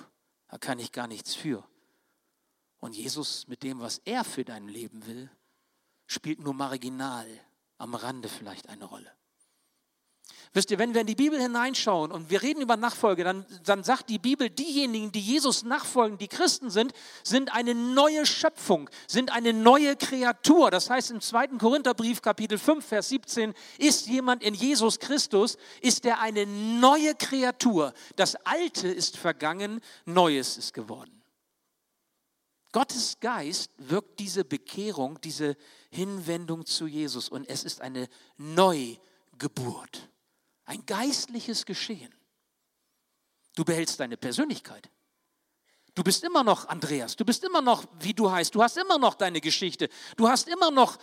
Da 0.49 0.59
kann 0.59 0.77
ich 0.77 0.91
gar 0.91 1.07
nichts 1.07 1.33
für. 1.33 1.67
Und 2.79 2.95
Jesus 2.95 3.47
mit 3.47 3.63
dem, 3.63 3.79
was 3.79 3.97
er 4.05 4.23
für 4.23 4.45
dein 4.45 4.67
Leben 4.67 5.07
will, 5.07 5.31
spielt 6.13 6.39
nur 6.39 6.53
marginal, 6.53 7.27
am 7.77 7.95
Rande 7.95 8.29
vielleicht 8.29 8.69
eine 8.69 8.85
Rolle. 8.85 9.11
Wisst 10.55 10.69
ihr, 10.69 10.77
wenn 10.77 10.93
wir 10.93 11.01
in 11.01 11.07
die 11.07 11.15
Bibel 11.15 11.41
hineinschauen 11.41 12.11
und 12.11 12.29
wir 12.29 12.43
reden 12.43 12.61
über 12.61 12.77
Nachfolge, 12.77 13.23
dann, 13.23 13.43
dann 13.63 13.83
sagt 13.83 14.09
die 14.09 14.19
Bibel, 14.19 14.51
diejenigen, 14.51 15.11
die 15.11 15.19
Jesus 15.19 15.63
nachfolgen, 15.63 16.19
die 16.19 16.27
Christen 16.27 16.69
sind, 16.69 16.93
sind 17.23 17.51
eine 17.55 17.73
neue 17.73 18.27
Schöpfung, 18.27 18.87
sind 19.07 19.31
eine 19.31 19.51
neue 19.51 19.95
Kreatur. 19.95 20.69
Das 20.69 20.91
heißt 20.91 21.09
im 21.09 21.21
2. 21.21 21.47
Korintherbrief, 21.57 22.21
Kapitel 22.21 22.59
5, 22.59 22.85
Vers 22.85 23.09
17, 23.09 23.55
ist 23.79 24.05
jemand 24.05 24.43
in 24.43 24.53
Jesus 24.53 24.99
Christus, 24.99 25.57
ist 25.81 26.05
er 26.05 26.19
eine 26.19 26.45
neue 26.45 27.15
Kreatur. 27.15 27.91
Das 28.15 28.35
Alte 28.45 28.87
ist 28.89 29.17
vergangen, 29.17 29.81
Neues 30.05 30.57
ist 30.57 30.75
geworden. 30.75 31.22
Gottes 32.73 33.19
Geist 33.21 33.71
wirkt 33.77 34.19
diese 34.19 34.43
Bekehrung, 34.43 35.21
diese 35.21 35.55
Hinwendung 35.91 36.65
zu 36.65 36.87
Jesus 36.87 37.29
und 37.29 37.47
es 37.47 37.63
ist 37.63 37.79
eine 37.79 38.09
Neugeburt, 38.35 40.09
ein 40.65 40.85
geistliches 40.85 41.65
Geschehen. 41.65 42.13
Du 43.55 43.63
behältst 43.63 43.99
deine 43.99 44.17
Persönlichkeit. 44.17 44.89
Du 45.93 46.03
bist 46.03 46.23
immer 46.23 46.43
noch 46.43 46.67
Andreas, 46.67 47.15
du 47.15 47.23
bist 47.23 47.43
immer 47.43 47.61
noch, 47.61 47.85
wie 47.99 48.15
du 48.15 48.31
heißt, 48.31 48.55
du 48.55 48.63
hast 48.63 48.77
immer 48.77 48.97
noch 48.97 49.13
deine 49.13 49.39
Geschichte, 49.39 49.87
du 50.17 50.27
hast 50.27 50.47
immer 50.47 50.71
noch 50.71 50.97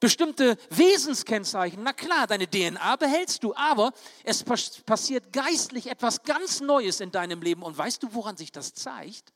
bestimmte 0.00 0.58
Wesenskennzeichen. 0.70 1.84
Na 1.84 1.92
klar, 1.92 2.26
deine 2.26 2.50
DNA 2.50 2.96
behältst 2.96 3.44
du, 3.44 3.54
aber 3.54 3.92
es 4.24 4.42
passiert 4.42 5.32
geistlich 5.32 5.86
etwas 5.86 6.24
ganz 6.24 6.60
Neues 6.60 6.98
in 6.98 7.12
deinem 7.12 7.40
Leben. 7.40 7.62
Und 7.62 7.78
weißt 7.78 8.02
du, 8.02 8.12
woran 8.12 8.36
sich 8.36 8.50
das 8.50 8.74
zeigt? 8.74 9.32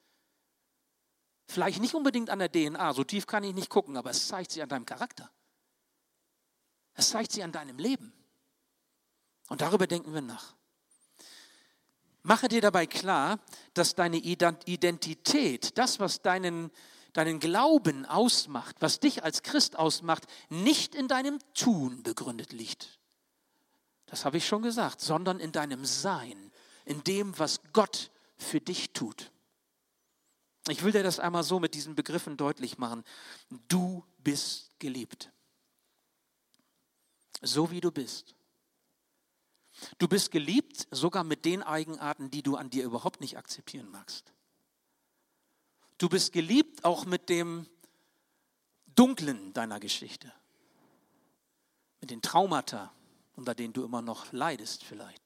Vielleicht 1.47 1.81
nicht 1.81 1.95
unbedingt 1.95 2.31
an 2.31 2.39
der 2.39 2.51
DNA, 2.51 2.93
so 2.93 3.05
tief 3.05 3.27
kann 3.27 3.45
ich 3.45 3.55
nicht 3.55 3.71
gucken, 3.71 3.97
aber 3.97 4.11
es 4.11 4.29
zeigt 4.29 4.51
sich 4.51 4.63
an 4.63 4.69
deinem 4.69 4.87
Charakter. 4.87 5.31
Es 6.95 7.11
zeigt 7.11 7.33
sich 7.33 7.45
an 7.45 7.53
deinem 7.53 7.79
Leben. 7.79 8.13
Und 9.49 9.61
darüber 9.61 9.87
denken 9.87 10.13
wir 10.13 10.23
nach. 10.23 10.55
Mache 12.23 12.49
dir 12.49 12.61
dabei 12.61 12.87
klar, 12.87 13.39
dass 13.75 13.95
deine 13.95 14.17
Identität, 14.17 15.79
das, 15.79 16.01
was 16.01 16.23
deinen, 16.23 16.73
deinen 17.13 17.39
Glauben 17.39 18.05
ausmacht, 18.05 18.77
was 18.81 18.99
dich 18.99 19.23
als 19.23 19.45
Christ 19.45 19.79
ausmacht, 19.79 20.25
nicht 20.49 20.97
in 20.97 21.07
deinem 21.07 21.39
Tun 21.55 22.03
begründet 22.03 22.53
liegt. 22.53 22.99
Das 24.07 24.25
habe 24.25 24.39
ich 24.39 24.47
schon 24.47 24.63
gesagt, 24.63 25.01
sondern 25.01 25.39
in 25.39 25.53
deinem 25.53 25.85
Sein, 25.85 26.51
in 26.85 27.05
dem, 27.05 27.39
was 27.39 27.61
Gott 27.73 28.11
für 28.37 28.61
dich 28.61 28.93
tut. 28.93 29.31
Ich 30.69 30.83
will 30.83 30.93
dir 30.93 31.03
das 31.03 31.21
einmal 31.21 31.45
so 31.45 31.61
mit 31.61 31.75
diesen 31.75 31.95
Begriffen 31.95 32.37
deutlich 32.37 32.79
machen. 32.79 33.05
Du 33.69 34.05
bist 34.19 34.71
geliebt. 34.79 35.31
So 37.43 37.71
wie 37.71 37.81
du 37.81 37.91
bist. 37.91 38.35
Du 39.99 40.09
bist 40.09 40.31
geliebt 40.31 40.89
sogar 40.91 41.23
mit 41.23 41.45
den 41.45 41.63
Eigenarten, 41.63 42.31
die 42.31 42.43
du 42.43 42.57
an 42.57 42.71
dir 42.71 42.85
überhaupt 42.85 43.21
nicht 43.21 43.37
akzeptieren 43.37 43.91
magst. 43.91 44.33
Du 45.99 46.09
bist 46.09 46.33
geliebt 46.33 46.85
auch 46.85 47.05
mit 47.05 47.29
dem 47.29 47.67
Dunklen 48.95 49.53
deiner 49.53 49.79
Geschichte, 49.81 50.33
mit 52.01 52.11
den 52.11 52.23
Traumata, 52.23 52.93
unter 53.35 53.55
denen 53.55 53.75
du 53.75 53.85
immer 53.85 54.03
noch 54.03 54.33
leidest 54.33 54.85
vielleicht, 54.85 55.23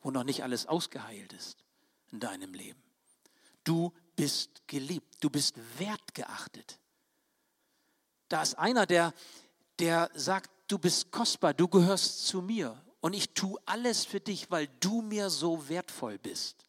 wo 0.00 0.10
noch 0.10 0.24
nicht 0.24 0.42
alles 0.42 0.66
ausgeheilt 0.66 1.32
ist 1.32 1.64
in 2.12 2.20
deinem 2.20 2.52
Leben. 2.52 2.82
Du 3.64 3.92
bist 4.20 4.62
geliebt, 4.66 5.16
du 5.20 5.30
bist 5.30 5.54
wertgeachtet. 5.78 6.78
Da 8.28 8.42
ist 8.42 8.54
einer, 8.58 8.84
der, 8.84 9.14
der 9.78 10.10
sagt, 10.14 10.50
du 10.68 10.78
bist 10.78 11.10
kostbar, 11.10 11.54
du 11.54 11.68
gehörst 11.68 12.26
zu 12.26 12.42
mir 12.42 12.80
und 13.00 13.14
ich 13.14 13.32
tue 13.32 13.58
alles 13.64 14.04
für 14.04 14.20
dich, 14.20 14.50
weil 14.50 14.68
du 14.80 15.00
mir 15.00 15.30
so 15.30 15.68
wertvoll 15.70 16.18
bist. 16.18 16.66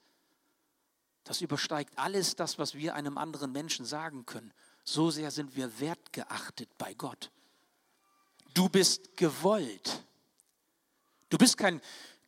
Das 1.25 1.41
übersteigt 1.41 1.97
alles 1.97 2.37
das, 2.37 2.57
was 2.57 2.73
wir 2.73 2.95
einem 2.95 3.17
anderen 3.17 3.51
Menschen 3.51 3.85
sagen 3.85 4.25
können. 4.25 4.53
So 4.85 5.11
sehr 5.11 5.29
sind 5.29 5.55
wir 5.55 5.79
wertgeachtet 5.79 6.69
bei 6.77 6.93
Gott. 6.93 7.31
Du 8.53 8.69
bist 8.69 9.17
gewollt. 9.17 10.03
Du 11.29 11.37
bist 11.37 11.57
kein, 11.57 11.81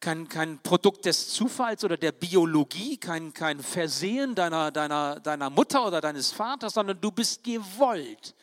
kein, 0.04 0.28
kein 0.28 0.60
Produkt 0.60 1.06
des 1.06 1.30
Zufalls 1.30 1.86
oder 1.86 1.96
der 1.96 2.12
Biologie, 2.12 2.98
kein, 2.98 3.34
kein 3.34 3.64
Versehen 3.64 4.36
deiner, 4.36 4.70
deiner, 4.70 5.22
deiner 5.22 5.50
Mutter 5.50 5.88
oder 5.88 6.02
deines 6.02 6.34
Vaters, 6.34 6.74
sondern 6.74 7.00
du 7.00 7.10
bist 7.10 7.42
gewollt. 7.44 8.36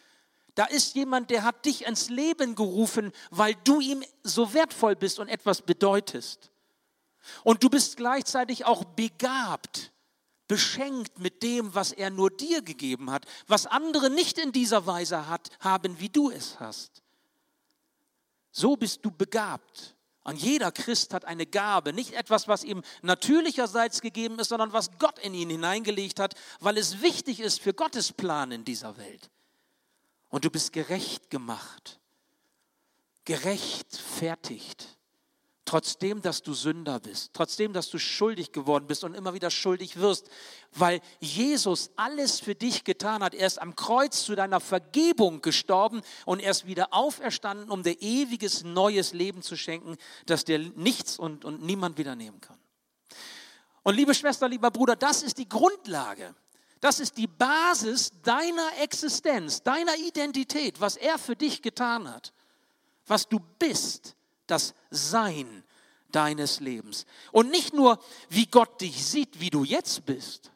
Da 0.55 0.64
ist 0.64 0.95
jemand, 0.95 1.31
der 1.31 1.45
hat 1.45 1.67
dich 1.67 1.87
ins 1.87 2.09
Leben 2.09 2.55
gerufen, 2.55 3.12
weil 3.31 3.55
du 3.64 3.81
ihm 3.81 4.02
so 4.23 4.55
wertvoll 4.55 4.97
bist 4.97 5.19
und 5.19 5.29
etwas 5.29 5.61
bedeutest. 5.61 6.50
Und 7.45 7.62
du 7.62 7.69
bist 7.69 7.99
gleichzeitig 7.99 8.64
auch 8.64 8.83
begabt, 8.85 9.93
beschenkt 10.49 11.19
mit 11.19 11.43
dem, 11.43 11.75
was 11.75 11.93
er 11.93 12.09
nur 12.09 12.31
dir 12.31 12.62
gegeben 12.62 13.11
hat, 13.11 13.26
was 13.47 13.67
andere 13.67 14.09
nicht 14.09 14.38
in 14.38 14.52
dieser 14.52 14.87
Weise 14.87 15.29
hat, 15.29 15.50
haben, 15.61 16.00
wie 16.00 16.09
du 16.09 16.31
es 16.31 16.59
hast. 16.59 17.02
So 18.50 18.76
bist 18.76 19.05
du 19.05 19.11
begabt. 19.11 19.95
Und 20.23 20.37
jeder 20.37 20.71
Christ 20.71 21.15
hat 21.15 21.25
eine 21.25 21.47
Gabe, 21.47 21.93
nicht 21.93 22.12
etwas, 22.12 22.47
was 22.47 22.62
ihm 22.62 22.83
natürlicherseits 23.03 24.03
gegeben 24.03 24.39
ist, 24.39 24.49
sondern 24.49 24.73
was 24.73 24.99
Gott 24.99 25.19
in 25.19 25.33
ihn 25.33 25.49
hineingelegt 25.49 26.21
hat, 26.21 26.35
weil 26.61 26.77
es 26.77 27.00
wichtig 27.00 27.41
ist 27.41 27.61
für 27.61 27.73
Gottes 27.73 28.12
Plan 28.12 28.53
in 28.53 28.65
dieser 28.65 28.97
Welt. 28.99 29.31
Und 30.29 30.45
du 30.45 30.50
bist 30.50 30.73
gerecht 30.73 31.31
gemacht, 31.31 32.00
gerechtfertigt, 33.25 34.99
trotzdem, 35.71 36.21
dass 36.21 36.43
du 36.43 36.53
Sünder 36.53 36.99
bist, 36.99 37.31
trotzdem, 37.33 37.73
dass 37.73 37.89
du 37.91 37.99
schuldig 37.99 38.50
geworden 38.50 38.89
bist 38.89 39.05
und 39.05 39.15
immer 39.15 39.35
wieder 39.35 39.53
schuldig 39.53 40.00
wirst, 40.00 40.29
weil 40.73 41.00
Jesus 41.21 41.93
alles 41.95 42.41
für 42.41 42.57
dich 42.57 42.83
getan 42.83 43.23
hat. 43.23 43.37
Er 43.37 43.47
ist 43.47 43.62
am 43.62 43.77
Kreuz 43.77 44.25
zu 44.25 44.35
deiner 44.35 44.59
Vergebung 44.59 45.43
gestorben 45.43 46.03
und 46.27 46.41
er 46.41 46.50
ist 46.50 46.67
wieder 46.67 46.93
auferstanden, 46.93 47.71
um 47.71 47.85
dir 47.85 47.97
ewiges 48.03 48.65
neues 48.65 49.12
Leben 49.12 49.43
zu 49.43 49.57
schenken, 49.57 49.97
das 50.27 50.45
dir 50.45 50.59
nichts 50.59 51.21
und, 51.21 51.45
und 51.45 51.62
niemand 51.62 51.99
wieder 51.99 52.17
nehmen 52.17 52.41
kann. 52.41 52.59
Und 53.85 53.95
liebe 53.95 54.12
Schwester, 54.12 54.49
lieber 54.49 54.73
Bruder, 54.73 54.97
das 54.97 55.23
ist 55.23 55.39
die 55.39 55.49
Grundlage. 55.49 56.35
Das 56.81 56.99
ist 56.99 57.17
die 57.17 57.29
Basis 57.29 58.11
deiner 58.25 58.71
Existenz, 58.81 59.62
deiner 59.62 59.97
Identität, 59.99 60.81
was 60.81 60.97
er 60.97 61.17
für 61.17 61.37
dich 61.37 61.62
getan 61.62 62.12
hat. 62.12 62.33
Was 63.07 63.29
du 63.29 63.39
bist, 63.61 64.17
das 64.50 64.75
Sein 64.90 65.64
deines 66.11 66.61
Lebens. 66.61 67.07
Und 67.33 67.50
nicht 67.50 67.73
nur, 67.73 67.99
wie 68.28 68.47
Gott 68.47 68.80
dich 68.80 69.04
sieht, 69.04 69.40
wie 69.40 69.50
du 69.50 69.64
jetzt 69.64 70.07
bist, 70.07 70.50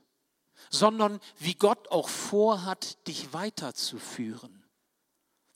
sondern 0.70 1.20
wie 1.38 1.54
Gott 1.54 1.88
auch 1.90 2.08
vorhat, 2.08 3.06
dich 3.06 3.32
weiterzuführen, 3.32 4.64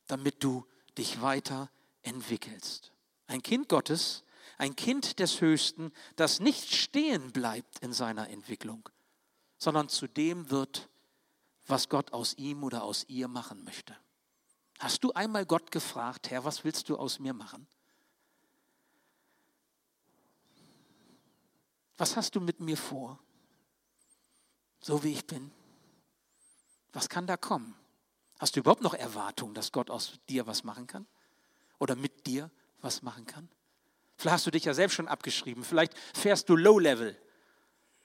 damit 0.07 0.45
du 0.45 0.65
dich 0.97 1.21
weiterentwickelst. 1.21 2.93
Ein 3.27 3.43
Kind 3.43 3.69
Gottes, 3.69 4.25
ein 4.59 4.77
Kind 4.77 5.19
des 5.19 5.41
Höchsten, 5.41 5.93
das 6.17 6.41
nicht 6.41 6.75
stehen 6.75 7.33
bleibt 7.33 7.81
in 7.81 7.93
seiner 7.93 8.29
Entwicklung, 8.31 8.89
sondern 9.59 9.89
zu 9.89 10.07
dem 10.07 10.51
wird, 10.51 10.89
was 11.67 11.89
Gott 11.89 12.13
aus 12.13 12.35
ihm 12.35 12.65
oder 12.65 12.83
aus 12.83 13.05
ihr 13.09 13.29
machen 13.29 13.63
möchte. 13.65 13.97
Hast 14.79 15.03
du 15.05 15.13
einmal 15.13 15.45
Gott 15.45 15.71
gefragt, 15.71 16.31
Herr, 16.31 16.45
was 16.45 16.65
willst 16.65 16.89
du 16.89 16.97
aus 16.97 17.19
mir 17.19 17.35
machen? 17.35 17.67
Was 21.99 22.17
hast 22.17 22.35
du 22.37 22.41
mit 22.41 22.61
mir 22.61 22.77
vor? 22.77 23.19
So 24.81 25.03
wie 25.03 25.13
ich 25.13 25.27
bin. 25.27 25.51
Was 26.93 27.09
kann 27.09 27.27
da 27.27 27.37
kommen? 27.37 27.75
Hast 28.39 28.55
du 28.55 28.61
überhaupt 28.61 28.83
noch 28.83 28.95
Erwartungen, 28.95 29.55
dass 29.55 29.73
Gott 29.73 29.91
aus 29.91 30.13
dir 30.29 30.47
was 30.47 30.63
machen 30.63 30.87
kann? 30.87 31.07
Oder 31.79 31.97
mit 31.97 32.27
dir 32.27 32.51
was 32.81 33.03
machen 33.03 33.27
kann? 33.27 33.49
Vielleicht 34.17 34.35
hast 34.35 34.47
du 34.47 34.51
dich 34.53 34.65
ja 34.65 34.75
selbst 34.75 34.95
schon 34.95 35.09
abgeschrieben. 35.09 35.65
Vielleicht 35.65 35.93
fährst 36.15 36.49
du 36.49 36.57
Low 36.57 36.79
Level. 36.79 37.21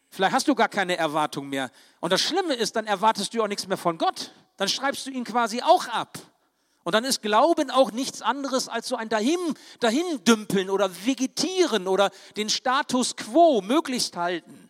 Vielleicht 0.10 0.34
hast 0.34 0.48
du 0.48 0.56
gar 0.56 0.70
keine 0.70 0.98
Erwartung 0.98 1.50
mehr. 1.50 1.72
Und 2.00 2.12
das 2.12 2.22
Schlimme 2.22 2.54
ist, 2.54 2.76
dann 2.76 2.86
erwartest 2.86 3.34
du 3.34 3.44
auch 3.44 3.48
nichts 3.48 3.68
mehr 3.68 3.78
von 3.78 3.98
Gott. 3.98 4.32
Dann 4.58 4.68
schreibst 4.68 5.06
du 5.06 5.12
ihn 5.12 5.24
quasi 5.24 5.62
auch 5.62 5.88
ab. 5.88 6.20
Und 6.84 6.94
dann 6.94 7.06
ist 7.06 7.22
Glauben 7.22 7.72
auch 7.72 7.92
nichts 7.92 8.22
anderes 8.22 8.68
als 8.68 8.88
so 8.88 8.96
ein 8.96 9.10
dahin, 9.10 9.40
dahin 9.80 10.24
dümpeln 10.26 10.70
oder 10.70 10.90
vegetieren 11.06 11.88
oder 11.88 12.12
den 12.36 12.50
Status 12.50 13.16
quo 13.16 13.62
möglichst 13.62 14.18
halten. 14.18 14.70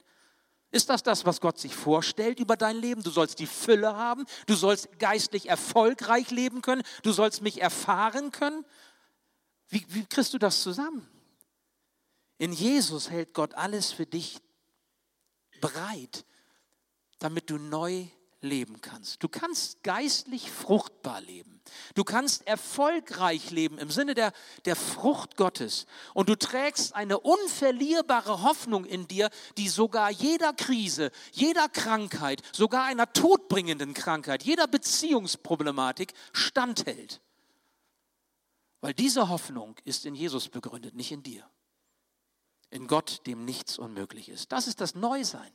Ist 0.70 0.90
das 0.90 1.04
das, 1.04 1.26
was 1.26 1.40
Gott 1.40 1.60
sich 1.60 1.76
vorstellt 1.76 2.40
über 2.40 2.56
dein 2.56 2.78
Leben? 2.78 3.04
Du 3.04 3.12
sollst 3.12 3.40
die 3.40 3.48
Fülle 3.48 3.96
haben, 3.96 4.26
du 4.48 4.56
sollst 4.56 4.98
geistlich 5.00 5.50
erfolgreich 5.50 6.32
leben 6.32 6.62
können, 6.62 6.84
du 7.04 7.12
sollst 7.12 7.42
mich 7.42 7.62
erfahren 7.62 8.32
können. 8.32 8.66
Wie, 9.70 9.86
wie 9.90 10.06
kriegst 10.06 10.34
du 10.34 10.40
das 10.40 10.62
zusammen? 10.62 11.08
In 12.38 12.54
Jesus 12.54 13.10
hält 13.10 13.34
Gott 13.34 13.54
alles 13.54 13.92
für 13.92 14.06
dich 14.06 14.40
bereit, 15.62 16.26
damit 17.20 17.50
du 17.50 17.58
neu 17.58 18.08
leben 18.44 18.82
kannst. 18.82 19.24
Du 19.24 19.28
kannst 19.28 19.82
geistlich 19.84 20.52
fruchtbar 20.52 21.22
leben. 21.22 21.62
Du 21.96 22.04
kannst 22.04 22.46
erfolgreich 22.46 23.50
leben 23.52 23.78
im 23.78 23.90
Sinne 23.90 24.14
der, 24.14 24.34
der 24.66 24.76
Frucht 24.76 25.38
Gottes. 25.38 25.86
Und 26.14 26.30
du 26.30 26.38
trägst 26.38 26.94
eine 26.94 27.20
unverlierbare 27.20 28.44
Hoffnung 28.44 28.86
in 28.86 29.08
dir, 29.08 29.30
die 29.58 29.70
sogar 29.70 30.12
jeder 30.12 30.54
Krise, 30.54 31.12
jeder 31.32 31.70
Krankheit, 31.70 32.42
sogar 32.52 32.86
einer 32.86 33.12
todbringenden 33.12 33.94
Krankheit, 33.94 34.44
jeder 34.44 34.68
Beziehungsproblematik 34.68 36.14
standhält. 36.34 37.22
Weil 38.82 38.94
diese 38.94 39.30
Hoffnung 39.30 39.76
ist 39.86 40.06
in 40.06 40.14
Jesus 40.14 40.50
begründet, 40.50 40.94
nicht 40.94 41.12
in 41.12 41.24
dir 41.24 41.50
in 42.74 42.88
Gott, 42.88 43.22
dem 43.28 43.46
nichts 43.46 43.78
unmöglich 43.78 44.30
ist. 44.30 44.52
Das 44.52 44.68
ist 44.68 44.82
das 44.82 44.96
Neusein. 44.96 45.52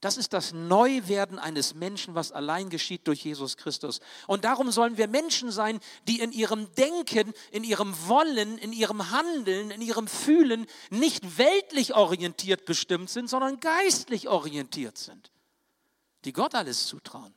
Das 0.00 0.18
ist 0.18 0.32
das 0.34 0.52
Neuwerden 0.52 1.38
eines 1.38 1.74
Menschen, 1.74 2.14
was 2.14 2.30
allein 2.30 2.68
geschieht 2.68 3.06
durch 3.08 3.24
Jesus 3.24 3.56
Christus. 3.56 4.00
Und 4.26 4.44
darum 4.44 4.70
sollen 4.70 4.98
wir 4.98 5.08
Menschen 5.08 5.50
sein, 5.50 5.80
die 6.06 6.20
in 6.20 6.32
ihrem 6.32 6.72
Denken, 6.74 7.32
in 7.50 7.64
ihrem 7.64 7.94
Wollen, 8.06 8.58
in 8.58 8.72
ihrem 8.72 9.10
Handeln, 9.10 9.70
in 9.70 9.80
ihrem 9.80 10.06
Fühlen 10.06 10.66
nicht 10.90 11.38
weltlich 11.38 11.94
orientiert 11.94 12.66
bestimmt 12.66 13.08
sind, 13.08 13.28
sondern 13.30 13.58
geistlich 13.58 14.28
orientiert 14.28 14.98
sind. 14.98 15.32
Die 16.24 16.32
Gott 16.32 16.54
alles 16.54 16.86
zutrauen 16.86 17.32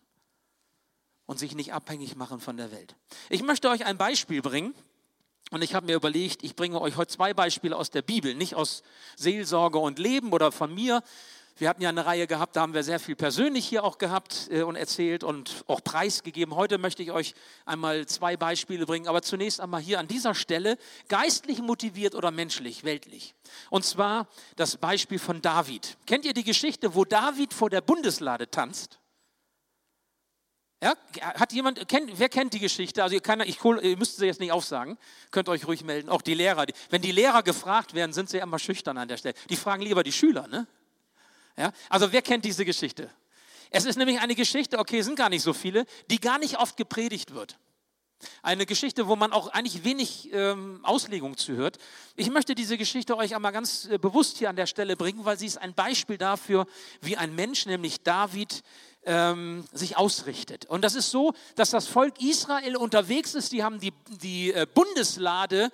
und 1.26 1.40
sich 1.40 1.56
nicht 1.56 1.74
abhängig 1.74 2.16
machen 2.16 2.42
von 2.42 2.58
der 2.58 2.72
Welt. 2.72 2.96
Ich 3.30 3.44
möchte 3.44 3.70
euch 3.70 3.86
ein 3.86 3.98
Beispiel 3.98 4.42
bringen 4.42 4.74
und 5.52 5.64
ich 5.64 5.74
habe 5.74 5.86
mir 5.86 5.96
überlegt, 5.96 6.44
ich 6.44 6.56
bringe 6.56 6.82
euch 6.82 6.98
heute 6.98 7.12
zwei 7.12 7.34
Beispiele 7.34 7.76
aus 7.76 7.90
der 7.90 8.02
Bibel, 8.02 8.36
nicht 8.36 8.56
aus 8.56 8.84
Seelsorge 9.16 9.80
und 9.80 9.98
Leben 9.98 10.32
oder 10.32 10.52
von 10.52 10.74
mir. 10.74 11.04
Wir 11.60 11.68
hatten 11.68 11.82
ja 11.82 11.90
eine 11.90 12.06
Reihe 12.06 12.26
gehabt, 12.26 12.56
da 12.56 12.62
haben 12.62 12.74
wir 12.74 12.84
sehr 12.84 13.02
viel 13.02 13.18
persönlich 13.18 13.68
hier 13.68 13.84
auch 13.84 13.98
gehabt 13.98 14.48
äh, 14.50 14.62
und 14.62 14.78
erzählt 14.78 15.26
und 15.26 15.66
auch 15.68 15.84
preisgegeben. 15.84 16.56
Heute 16.56 16.78
möchte 16.78 17.04
ich 17.04 17.12
euch 17.12 17.36
einmal 17.66 18.06
zwei 18.06 18.38
Beispiele 18.38 18.86
bringen, 18.86 19.10
aber 19.10 19.22
zunächst 19.22 19.60
einmal 19.60 19.82
hier 19.82 20.00
an 20.00 20.08
dieser 20.08 20.36
Stelle 20.36 20.78
geistlich 21.10 21.62
motiviert 21.62 22.16
oder 22.16 22.32
menschlich, 22.32 22.86
weltlich. 22.86 23.36
Und 23.70 23.84
zwar 23.84 24.30
das 24.56 24.78
Beispiel 24.78 25.20
von 25.20 25.42
David. 25.42 25.98
Kennt 26.06 26.24
ihr 26.24 26.34
die 26.34 26.46
Geschichte, 26.46 26.96
wo 26.96 27.04
David 27.04 27.54
vor 27.54 27.70
der 27.70 27.82
Bundeslade 27.82 28.50
tanzt? 28.50 28.98
Ja, 30.82 30.94
hat 31.22 31.52
jemand, 31.52 31.90
kennt, 31.90 32.18
wer 32.20 32.30
kennt 32.30 32.54
die 32.54 32.60
Geschichte? 32.60 33.04
Also 33.04 33.20
kann, 33.20 33.42
ich, 33.42 33.62
ihr 33.62 33.98
müsst 33.98 34.16
sie 34.16 34.28
jetzt 34.28 34.40
nicht 34.40 34.54
aufsagen, 34.54 34.98
könnt 35.30 35.50
euch 35.50 35.68
ruhig 35.68 35.84
melden. 35.84 36.08
Auch 36.08 36.22
die 36.22 36.36
Lehrer. 36.36 36.66
Wenn 36.90 37.02
die 37.02 37.12
Lehrer 37.12 37.44
gefragt 37.44 37.96
werden, 37.96 38.14
sind 38.14 38.30
sie 38.30 38.38
immer 38.38 38.60
schüchtern 38.60 38.98
an 38.98 39.10
der 39.10 39.18
Stelle. 39.18 39.36
Die 39.50 39.58
fragen 39.58 39.82
lieber 39.82 40.04
die 40.04 40.14
Schüler. 40.14 40.48
Ne? 40.48 40.68
Ja? 41.60 41.74
Also 41.90 42.12
wer 42.12 42.22
kennt 42.22 42.46
diese 42.46 42.64
Geschichte? 42.66 43.10
Es 43.70 43.86
ist 43.86 43.98
nämlich 43.98 44.20
eine 44.20 44.34
Geschichte, 44.34 44.80
okay, 44.80 45.02
sind 45.02 45.16
gar 45.16 45.30
nicht 45.30 45.44
so 45.44 45.54
viele, 45.54 45.86
die 46.10 46.20
gar 46.20 46.40
nicht 46.40 46.58
oft 46.58 46.78
gepredigt 46.78 47.36
wird. 47.36 47.60
Eine 48.42 48.66
Geschichte, 48.66 49.08
wo 49.08 49.16
man 49.16 49.32
auch 49.32 49.50
eigentlich 49.50 49.84
wenig 49.84 50.30
ähm, 50.34 50.80
Auslegung 50.84 51.38
zu 51.38 51.54
hört. 51.54 51.78
Ich 52.16 52.30
möchte 52.30 52.56
diese 52.56 52.78
Geschichte 52.78 53.16
euch 53.16 53.36
einmal 53.36 53.52
ganz 53.52 53.86
äh, 53.86 53.98
bewusst 53.98 54.38
hier 54.38 54.50
an 54.50 54.56
der 54.56 54.66
Stelle 54.66 54.98
bringen, 54.98 55.24
weil 55.24 55.38
sie 55.38 55.46
ist 55.46 55.58
ein 55.58 55.74
Beispiel 55.74 56.18
dafür, 56.18 56.66
wie 57.00 57.16
ein 57.16 57.34
Mensch, 57.36 57.66
nämlich 57.66 58.02
David, 58.02 58.64
ähm, 59.06 59.64
sich 59.72 59.96
ausrichtet. 59.96 60.66
Und 60.66 60.84
das 60.84 60.96
ist 60.96 61.12
so, 61.12 61.34
dass 61.56 61.70
das 61.70 61.88
Volk 61.88 62.22
Israel 62.22 62.76
unterwegs 62.76 63.36
ist. 63.36 63.54
Die 63.54 63.64
haben 63.64 63.80
die, 63.80 63.94
die 64.22 64.52
äh, 64.52 64.68
Bundeslade 64.74 65.72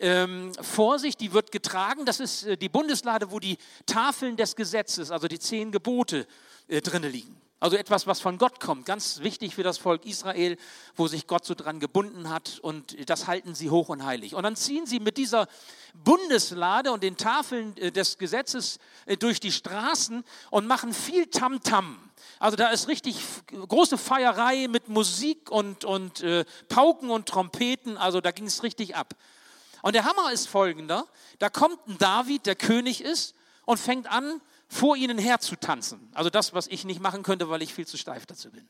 ähm, 0.00 0.52
vor 0.60 0.98
sich, 0.98 1.16
die 1.16 1.32
wird 1.32 1.52
getragen. 1.52 2.04
Das 2.04 2.20
ist 2.20 2.44
äh, 2.44 2.56
die 2.56 2.68
Bundeslade, 2.68 3.30
wo 3.30 3.38
die 3.38 3.58
Tafeln 3.86 4.36
des 4.36 4.56
Gesetzes, 4.56 5.10
also 5.10 5.28
die 5.28 5.38
zehn 5.38 5.72
Gebote, 5.72 6.26
äh, 6.68 6.80
drinne 6.80 7.08
liegen. 7.08 7.38
Also 7.60 7.76
etwas, 7.76 8.06
was 8.06 8.20
von 8.20 8.38
Gott 8.38 8.60
kommt, 8.60 8.86
ganz 8.86 9.18
wichtig 9.20 9.56
für 9.56 9.64
das 9.64 9.78
Volk 9.78 10.06
Israel, 10.06 10.56
wo 10.94 11.08
sich 11.08 11.26
Gott 11.26 11.44
so 11.44 11.54
dran 11.54 11.80
gebunden 11.80 12.30
hat 12.30 12.60
und 12.60 13.10
das 13.10 13.26
halten 13.26 13.56
sie 13.56 13.68
hoch 13.68 13.88
und 13.88 14.04
heilig. 14.04 14.36
Und 14.36 14.44
dann 14.44 14.54
ziehen 14.54 14.86
sie 14.86 15.00
mit 15.00 15.16
dieser 15.16 15.48
Bundeslade 15.92 16.92
und 16.92 17.02
den 17.02 17.16
Tafeln 17.16 17.76
äh, 17.76 17.90
des 17.90 18.18
Gesetzes 18.18 18.78
äh, 19.06 19.16
durch 19.16 19.40
die 19.40 19.50
Straßen 19.50 20.22
und 20.50 20.66
machen 20.68 20.94
viel 20.94 21.26
Tamtam. 21.26 21.84
-Tam. 21.84 21.96
Also 22.38 22.56
da 22.56 22.68
ist 22.68 22.86
richtig 22.86 23.18
große 23.50 23.98
Feierei 23.98 24.68
mit 24.68 24.88
Musik 24.88 25.50
und, 25.50 25.84
und 25.84 26.20
äh, 26.20 26.44
Pauken 26.68 27.10
und 27.10 27.26
Trompeten, 27.26 27.96
also 27.96 28.20
da 28.20 28.30
ging 28.30 28.46
es 28.46 28.62
richtig 28.62 28.94
ab. 28.94 29.14
Und 29.82 29.94
der 29.94 30.04
Hammer 30.04 30.32
ist 30.32 30.48
folgender, 30.48 31.06
da 31.38 31.48
kommt 31.48 31.86
ein 31.86 31.98
David, 31.98 32.46
der 32.46 32.56
König 32.56 33.02
ist, 33.02 33.34
und 33.64 33.78
fängt 33.78 34.06
an, 34.10 34.40
vor 34.68 34.96
ihnen 34.96 35.18
herzutanzen. 35.18 36.10
Also 36.14 36.30
das, 36.30 36.54
was 36.54 36.66
ich 36.68 36.84
nicht 36.84 37.00
machen 37.00 37.22
könnte, 37.22 37.48
weil 37.50 37.62
ich 37.62 37.74
viel 37.74 37.86
zu 37.86 37.96
steif 37.96 38.26
dazu 38.26 38.50
bin. 38.50 38.68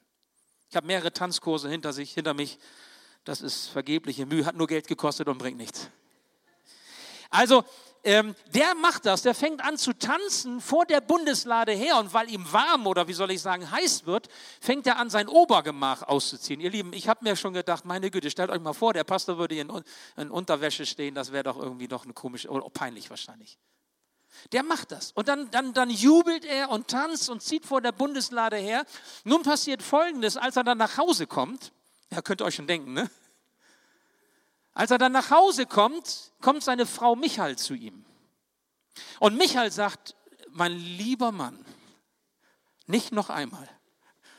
Ich 0.71 0.77
habe 0.77 0.87
mehrere 0.87 1.13
Tanzkurse 1.13 1.69
hinter 1.69 1.93
sich, 1.93 2.13
hinter 2.13 2.35
mich. 2.35 2.59
Das 3.25 3.41
ist 3.41 3.67
vergebliche 3.69 4.27
Mühe, 4.27 4.45
hat 4.45 4.57
nur 4.57 4.67
Geld 4.67 4.87
gekostet 4.87 5.29
und 5.29 5.39
bringt 5.39 5.57
nichts. 5.57 5.89
Also 7.31 7.65
ähm, 8.05 8.35
der 8.55 8.75
macht 8.75 9.07
das, 9.07 9.23
der 9.23 9.35
fängt 9.35 9.63
an 9.63 9.77
zu 9.77 9.93
tanzen 9.93 10.61
vor 10.61 10.87
der 10.87 11.01
Bundeslade 11.01 11.73
her 11.73 11.99
und 11.99 12.13
weil 12.13 12.31
ihm 12.31 12.51
warm 12.53 12.87
oder 12.87 13.09
wie 13.09 13.13
soll 13.13 13.31
ich 13.31 13.41
sagen 13.41 13.71
heiß 13.71 14.07
wird, 14.07 14.29
fängt 14.61 14.87
er 14.87 14.99
an 14.99 15.11
sein 15.11 15.29
Obergemach 15.29 16.03
auszuziehen. 16.03 16.61
Ihr 16.61 16.71
Lieben, 16.71 16.93
ich 16.93 17.09
habe 17.09 17.25
mir 17.25 17.37
schon 17.37 17.53
gedacht, 17.53 17.85
meine 17.85 18.11
Güte, 18.11 18.31
stellt 18.31 18.51
euch 18.51 18.61
mal 18.61 18.73
vor, 18.73 18.93
der 18.93 19.05
Pastor 19.05 19.39
würde 19.39 19.57
in, 19.57 19.71
in 20.17 20.31
Unterwäsche 20.31 20.87
stehen, 20.87 21.15
das 21.15 21.33
wäre 21.33 21.45
doch 21.45 21.59
irgendwie 21.59 21.89
doch 21.89 22.05
eine 22.05 22.13
komische, 22.13 22.49
oder 22.49 22.69
peinlich 22.71 23.11
wahrscheinlich. 23.11 23.59
Der 24.53 24.63
macht 24.63 24.93
das. 24.93 25.13
Und 25.13 25.29
dann, 25.29 25.51
dann, 25.51 25.73
dann 25.75 25.91
jubelt 25.91 26.45
er 26.45 26.71
und 26.71 26.89
tanzt 26.89 27.31
und 27.31 27.43
zieht 27.43 27.65
vor 27.65 27.81
der 27.81 27.93
Bundeslade 27.93 28.57
her. 28.57 28.85
Nun 29.25 29.43
passiert 29.43 29.83
Folgendes, 29.83 30.37
als 30.37 30.57
er 30.57 30.65
dann 30.65 30.79
nach 30.79 30.97
Hause 30.97 31.27
kommt, 31.27 31.73
ja, 32.11 32.23
könnt 32.23 32.41
ihr 32.41 32.45
euch 32.45 32.55
schon 32.55 32.67
denken, 32.67 32.93
ne? 32.93 33.11
Als 34.79 34.93
er 34.93 34.99
dann 34.99 35.11
nach 35.11 35.33
Hause 35.33 35.67
kommt, 35.67 36.31
kommt 36.41 36.63
seine 36.63 36.87
Frau 36.87 37.17
Michael 37.17 37.59
zu 37.59 37.75
ihm. 37.75 38.05
Und 39.19 39.37
Michael 39.37 39.73
sagt, 39.73 40.15
mein 40.53 40.71
lieber 40.71 41.33
Mann, 41.33 41.65
nicht 42.87 43.11
noch 43.11 43.29
einmal. 43.29 43.69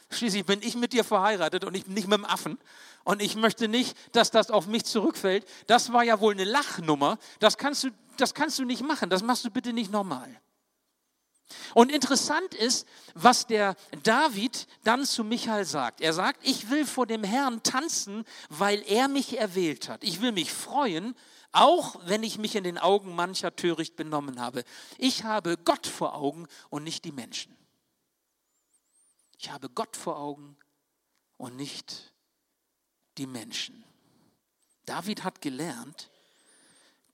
Schließlich 0.10 0.46
bin 0.46 0.62
ich 0.62 0.76
mit 0.76 0.94
dir 0.94 1.04
verheiratet 1.04 1.66
und 1.66 1.76
ich 1.76 1.84
bin 1.84 1.94
nicht 1.94 2.08
mit 2.08 2.20
dem 2.20 2.24
Affen. 2.24 2.58
Und 3.04 3.22
ich 3.22 3.36
möchte 3.36 3.68
nicht, 3.68 3.98
dass 4.16 4.32
das 4.32 4.50
auf 4.50 4.66
mich 4.66 4.86
zurückfällt. 4.86 5.46
Das 5.68 5.92
war 5.92 6.06
ja 6.06 6.22
wohl 6.22 6.32
eine 6.32 6.46
Lachnummer. 6.46 7.18
Das 7.40 7.58
kannst 7.58 7.84
du, 7.84 7.90
das 8.16 8.34
kannst 8.34 8.58
du 8.60 8.64
nicht 8.64 8.82
machen. 8.82 9.10
Das 9.10 9.22
machst 9.22 9.44
du 9.44 9.52
bitte 9.52 9.74
nicht 9.74 9.92
normal. 9.92 10.40
Und 11.74 11.92
interessant 11.92 12.54
ist, 12.54 12.88
was 13.14 13.48
der 13.48 13.76
David 14.04 14.68
dann 14.84 15.06
zu 15.06 15.24
Michael 15.24 15.66
sagt. 15.66 16.02
Er 16.02 16.14
sagt, 16.14 16.46
ich 16.46 16.70
will 16.70 16.86
vor 16.86 17.08
dem 17.08 17.24
Herrn 17.24 17.64
tanzen, 17.64 18.26
weil 18.50 18.84
er 18.88 19.08
mich 19.08 19.38
erwählt 19.38 19.90
hat. 19.90 20.04
Ich 20.04 20.22
will 20.22 20.32
mich 20.32 20.52
freuen, 20.52 21.16
auch 21.52 21.96
wenn 22.06 22.24
ich 22.24 22.38
mich 22.38 22.56
in 22.56 22.64
den 22.64 22.78
Augen 22.78 23.16
mancher 23.16 23.56
töricht 23.56 23.96
benommen 23.96 24.40
habe. 24.40 24.64
Ich 24.98 25.24
habe 25.24 25.58
Gott 25.58 25.88
vor 25.88 26.16
Augen 26.16 26.48
und 26.70 26.84
nicht 26.84 27.06
die 27.06 27.12
Menschen. 27.12 27.56
Ich 29.40 29.50
habe 29.52 29.70
Gott 29.70 29.96
vor 29.96 30.18
Augen 30.18 30.58
und 31.38 31.56
nicht 31.56 32.14
die 33.18 33.28
Menschen. 33.28 33.84
David 34.86 35.24
hat 35.24 35.42
gelernt, 35.42 36.10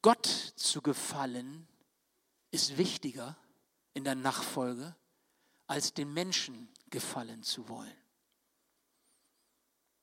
Gott 0.01 0.25
zu 0.55 0.81
gefallen 0.81 1.67
ist 2.51 2.77
wichtiger 2.77 3.35
in 3.95 4.03
der 4.03 4.13
Nachfolge, 4.13 4.95
als 5.65 5.93
den 5.93 6.13
Menschen 6.13 6.69
gefallen 6.91 7.41
zu 7.41 7.67
wollen. 7.67 7.97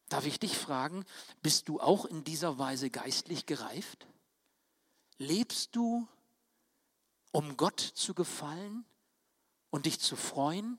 Darf 0.08 0.26
ich 0.26 0.40
dich 0.40 0.58
fragen, 0.58 1.04
bist 1.42 1.68
du 1.68 1.80
auch 1.80 2.04
in 2.04 2.24
dieser 2.24 2.58
Weise 2.58 2.90
geistlich 2.90 3.46
gereift? 3.46 4.06
Lebst 5.18 5.76
du, 5.76 6.08
um 7.30 7.56
Gott 7.56 7.80
zu 7.80 8.12
gefallen 8.12 8.84
und 9.70 9.86
dich 9.86 10.00
zu 10.00 10.16
freuen, 10.16 10.78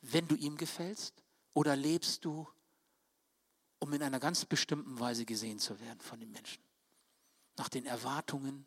wenn 0.00 0.28
du 0.28 0.36
ihm 0.36 0.56
gefällst? 0.56 1.22
Oder 1.52 1.74
lebst 1.74 2.24
du, 2.24 2.48
um 3.78 3.92
in 3.92 4.02
einer 4.02 4.20
ganz 4.20 4.44
bestimmten 4.44 4.98
Weise 5.00 5.24
gesehen 5.24 5.58
zu 5.58 5.80
werden 5.80 6.00
von 6.00 6.20
den 6.20 6.30
Menschen? 6.30 6.62
Nach 7.58 7.68
den 7.68 7.86
Erwartungen 7.86 8.64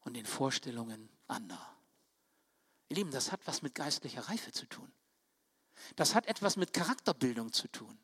und 0.00 0.14
den 0.14 0.26
Vorstellungen 0.26 1.08
anderer. 1.28 1.77
Ihr 2.88 2.96
Lieben, 2.96 3.10
das 3.10 3.32
hat 3.32 3.40
was 3.44 3.62
mit 3.62 3.74
geistlicher 3.74 4.28
Reife 4.28 4.52
zu 4.52 4.66
tun. 4.66 4.90
Das 5.96 6.14
hat 6.14 6.26
etwas 6.26 6.56
mit 6.56 6.72
Charakterbildung 6.72 7.52
zu 7.52 7.68
tun. 7.68 7.98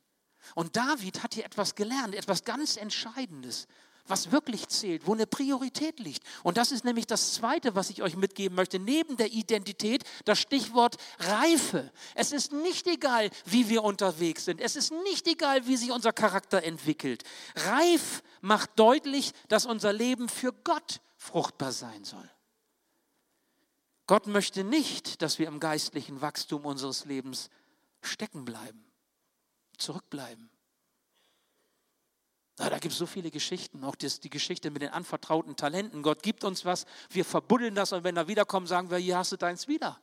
Und 0.55 0.77
David 0.77 1.23
hat 1.23 1.35
hier 1.35 1.45
etwas 1.45 1.75
gelernt, 1.75 2.15
etwas 2.15 2.45
ganz 2.45 2.77
Entscheidendes, 2.77 3.67
was 4.07 4.31
wirklich 4.31 4.69
zählt, 4.69 5.07
wo 5.07 5.15
eine 5.15 5.27
Priorität 5.27 5.99
liegt. 5.99 6.23
Und 6.43 6.59
das 6.59 6.73
ist 6.73 6.85
nämlich 6.85 7.07
das 7.07 7.33
Zweite, 7.33 7.75
was 7.75 7.89
ich 7.89 8.03
euch 8.03 8.17
mitgeben 8.17 8.55
möchte. 8.55 8.79
Neben 8.79 9.17
der 9.17 9.33
Identität 9.33 10.05
das 10.27 10.39
Stichwort 10.39 10.99
Reife. 11.19 11.91
Es 12.15 12.33
ist 12.33 12.53
nicht 12.53 12.87
egal, 12.87 13.31
wie 13.47 13.71
wir 13.71 13.83
unterwegs 13.83 14.45
sind. 14.45 14.61
Es 14.61 14.77
ist 14.77 14.93
nicht 15.05 15.27
egal, 15.27 15.67
wie 15.67 15.79
sich 15.79 15.91
unser 15.91 16.13
Charakter 16.13 16.63
entwickelt. 16.63 17.25
Reif 17.57 18.23
macht 18.43 18.79
deutlich, 18.79 19.33
dass 19.49 19.65
unser 19.65 19.95
Leben 19.95 20.29
für 20.29 20.53
Gott 20.53 21.01
fruchtbar 21.17 21.73
sein 21.73 22.05
soll. 22.05 22.29
Gott 24.07 24.27
möchte 24.27 24.65
nicht, 24.65 25.23
dass 25.23 25.39
wir 25.39 25.49
im 25.49 25.61
geistlichen 25.61 26.21
Wachstum 26.21 26.67
unseres 26.67 27.05
Lebens 27.05 27.49
stecken 28.03 28.45
bleiben, 28.45 28.85
zurückbleiben. 29.79 30.51
Na, 32.59 32.71
da 32.71 32.79
gibt 32.79 32.93
es 32.93 32.99
so 32.99 33.07
viele 33.07 33.31
Geschichten, 33.31 33.83
auch 33.83 33.97
das, 33.97 34.21
die 34.21 34.31
Geschichte 34.31 34.71
mit 34.71 34.83
den 34.83 34.91
anvertrauten 34.91 35.57
Talenten. 35.57 36.03
Gott 36.03 36.23
gibt 36.23 36.45
uns 36.45 36.65
was, 36.65 36.85
wir 37.11 37.25
verbuddeln 37.25 37.75
das 37.75 37.93
und 37.93 38.05
wenn 38.05 38.17
er 38.17 38.29
wiederkommt, 38.29 38.69
sagen 38.69 38.91
wir, 38.91 38.99
hier 38.99 39.19
hast 39.19 39.33
du 39.33 39.37
deins 39.37 39.67
wieder. 39.67 40.01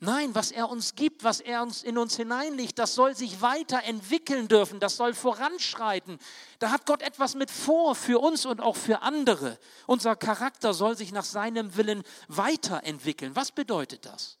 Nein, 0.00 0.32
was 0.36 0.52
er 0.52 0.68
uns 0.68 0.94
gibt, 0.94 1.24
was 1.24 1.40
er 1.40 1.60
uns 1.60 1.82
in 1.82 1.98
uns 1.98 2.14
hineinlegt, 2.14 2.78
das 2.78 2.94
soll 2.94 3.16
sich 3.16 3.40
weiterentwickeln 3.40 4.46
dürfen, 4.46 4.78
das 4.78 4.96
soll 4.96 5.12
voranschreiten. 5.12 6.20
Da 6.60 6.70
hat 6.70 6.86
Gott 6.86 7.02
etwas 7.02 7.34
mit 7.34 7.50
vor 7.50 7.96
für 7.96 8.20
uns 8.20 8.46
und 8.46 8.60
auch 8.60 8.76
für 8.76 9.02
andere. 9.02 9.58
Unser 9.86 10.14
Charakter 10.14 10.72
soll 10.72 10.96
sich 10.96 11.10
nach 11.10 11.24
seinem 11.24 11.76
Willen 11.76 12.04
weiterentwickeln. 12.28 13.34
Was 13.34 13.50
bedeutet 13.50 14.06
das? 14.06 14.38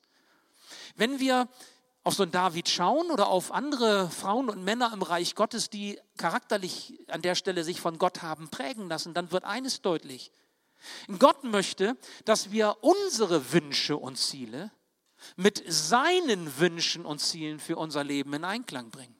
Wenn 0.94 1.18
wir 1.18 1.48
auf 2.04 2.14
so 2.14 2.22
einen 2.22 2.32
David 2.32 2.68
schauen 2.68 3.10
oder 3.10 3.26
auf 3.26 3.50
andere 3.50 4.10
Frauen 4.10 4.48
und 4.48 4.62
Männer 4.62 4.92
im 4.94 5.02
Reich 5.02 5.34
Gottes, 5.34 5.70
die 5.70 5.98
charakterlich 6.18 7.00
an 7.08 7.20
der 7.20 7.34
Stelle 7.34 7.64
sich 7.64 7.80
von 7.80 7.98
Gott 7.98 8.22
haben 8.22 8.48
prägen 8.48 8.88
lassen, 8.88 9.12
dann 9.12 9.32
wird 9.32 9.42
eines 9.42 9.82
deutlich. 9.82 10.30
Gott 11.18 11.42
möchte, 11.42 11.96
dass 12.24 12.52
wir 12.52 12.76
unsere 12.80 13.52
Wünsche 13.52 13.96
und 13.96 14.16
Ziele 14.16 14.70
mit 15.36 15.62
seinen 15.66 16.58
Wünschen 16.58 17.04
und 17.04 17.20
Zielen 17.20 17.58
für 17.58 17.76
unser 17.76 18.04
Leben 18.04 18.32
in 18.34 18.44
Einklang 18.44 18.90
bringen. 18.90 19.16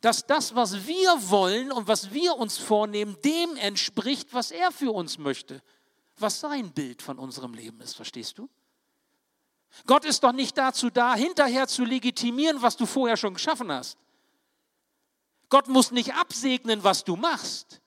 Dass 0.00 0.26
das, 0.26 0.54
was 0.54 0.86
wir 0.86 1.30
wollen 1.30 1.70
und 1.70 1.86
was 1.86 2.12
wir 2.12 2.36
uns 2.36 2.56
vornehmen, 2.58 3.16
dem 3.24 3.56
entspricht, 3.56 4.32
was 4.32 4.50
er 4.50 4.72
für 4.72 4.92
uns 4.92 5.18
möchte, 5.18 5.62
was 6.16 6.40
sein 6.40 6.72
Bild 6.72 7.02
von 7.02 7.18
unserem 7.18 7.52
Leben 7.54 7.80
ist, 7.80 7.94
verstehst 7.94 8.38
du? 8.38 8.48
Gott 9.86 10.04
ist 10.04 10.22
doch 10.22 10.32
nicht 10.32 10.56
dazu 10.56 10.88
da, 10.88 11.14
hinterher 11.14 11.68
zu 11.68 11.84
legitimieren, 11.84 12.62
was 12.62 12.76
du 12.76 12.86
vorher 12.86 13.16
schon 13.16 13.34
geschaffen 13.34 13.70
hast. 13.70 13.98
Gott 15.48 15.68
muss 15.68 15.90
nicht 15.90 16.14
absegnen, 16.14 16.82
was 16.82 17.04
du 17.04 17.16
machst, 17.16 17.80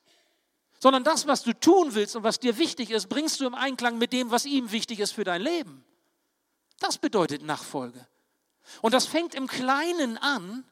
sondern 0.80 1.04
das, 1.04 1.28
was 1.28 1.44
du 1.44 1.54
tun 1.54 1.94
willst 1.96 2.16
und 2.16 2.24
was 2.24 2.40
dir 2.40 2.58
wichtig 2.58 2.92
ist, 2.92 3.10
bringst 3.10 3.40
du 3.40 3.48
im 3.48 3.56
Einklang 3.56 3.98
mit 3.98 4.14
dem, 4.14 4.32
was 4.32 4.46
ihm 4.46 4.72
wichtig 4.72 5.00
ist 5.00 5.12
für 5.12 5.24
dein 5.24 5.42
Leben. 5.42 5.84
Das 6.80 6.98
bedeutet 6.98 7.44
Nachfolge. 7.44 8.08
Und 8.82 8.94
das 8.94 9.06
fängt 9.06 9.36
im 9.36 9.48
Kleinen 9.48 10.18
an 10.18 10.64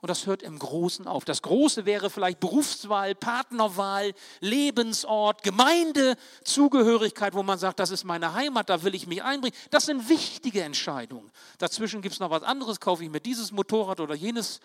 Und 0.00 0.08
das 0.10 0.26
hört 0.26 0.44
im 0.44 0.60
Großen 0.60 1.08
auf. 1.08 1.24
Das 1.24 1.42
Große 1.42 1.84
wäre 1.84 2.08
vielleicht 2.08 2.38
Berufswahl, 2.38 3.16
Partnerwahl, 3.16 4.14
Lebensort, 4.38 5.42
Gemeindezugehörigkeit, 5.42 7.34
wo 7.34 7.42
man 7.42 7.58
sagt, 7.58 7.80
das 7.80 7.90
ist 7.90 8.04
meine 8.04 8.32
Heimat, 8.32 8.70
da 8.70 8.84
will 8.84 8.94
ich 8.94 9.08
mich 9.08 9.24
einbringen. 9.24 9.56
Das 9.70 9.86
sind 9.86 10.08
wichtige 10.08 10.62
Entscheidungen. 10.62 11.32
Dazwischen 11.58 12.00
gibt 12.00 12.12
es 12.12 12.20
noch 12.20 12.30
was 12.30 12.44
anderes, 12.44 12.78
kaufe 12.78 13.02
ich 13.02 13.10
mir 13.10 13.18
dieses 13.18 13.50
Motorrad 13.50 13.98
oder 13.98 14.14
jenes 14.14 14.60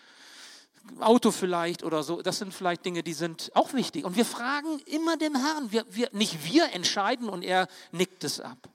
Auto 0.99 1.31
vielleicht 1.31 1.81
oder 1.81 2.03
so. 2.03 2.21
Das 2.21 2.37
sind 2.37 2.53
vielleicht 2.53 2.85
Dinge, 2.85 3.01
die 3.01 3.13
sind 3.13 3.49
auch 3.55 3.73
wichtig. 3.73 4.05
Und 4.05 4.15
wir 4.15 4.25
fragen 4.25 4.77
immer 4.85 5.17
dem 5.17 5.35
Herrn. 5.35 5.71
Wir, 5.71 5.83
wir, 5.89 6.09
nicht 6.11 6.43
wir 6.43 6.73
entscheiden 6.73 7.27
und 7.27 7.41
er 7.41 7.67
nickt 7.91 8.23
es 8.23 8.39
ab. 8.39 8.69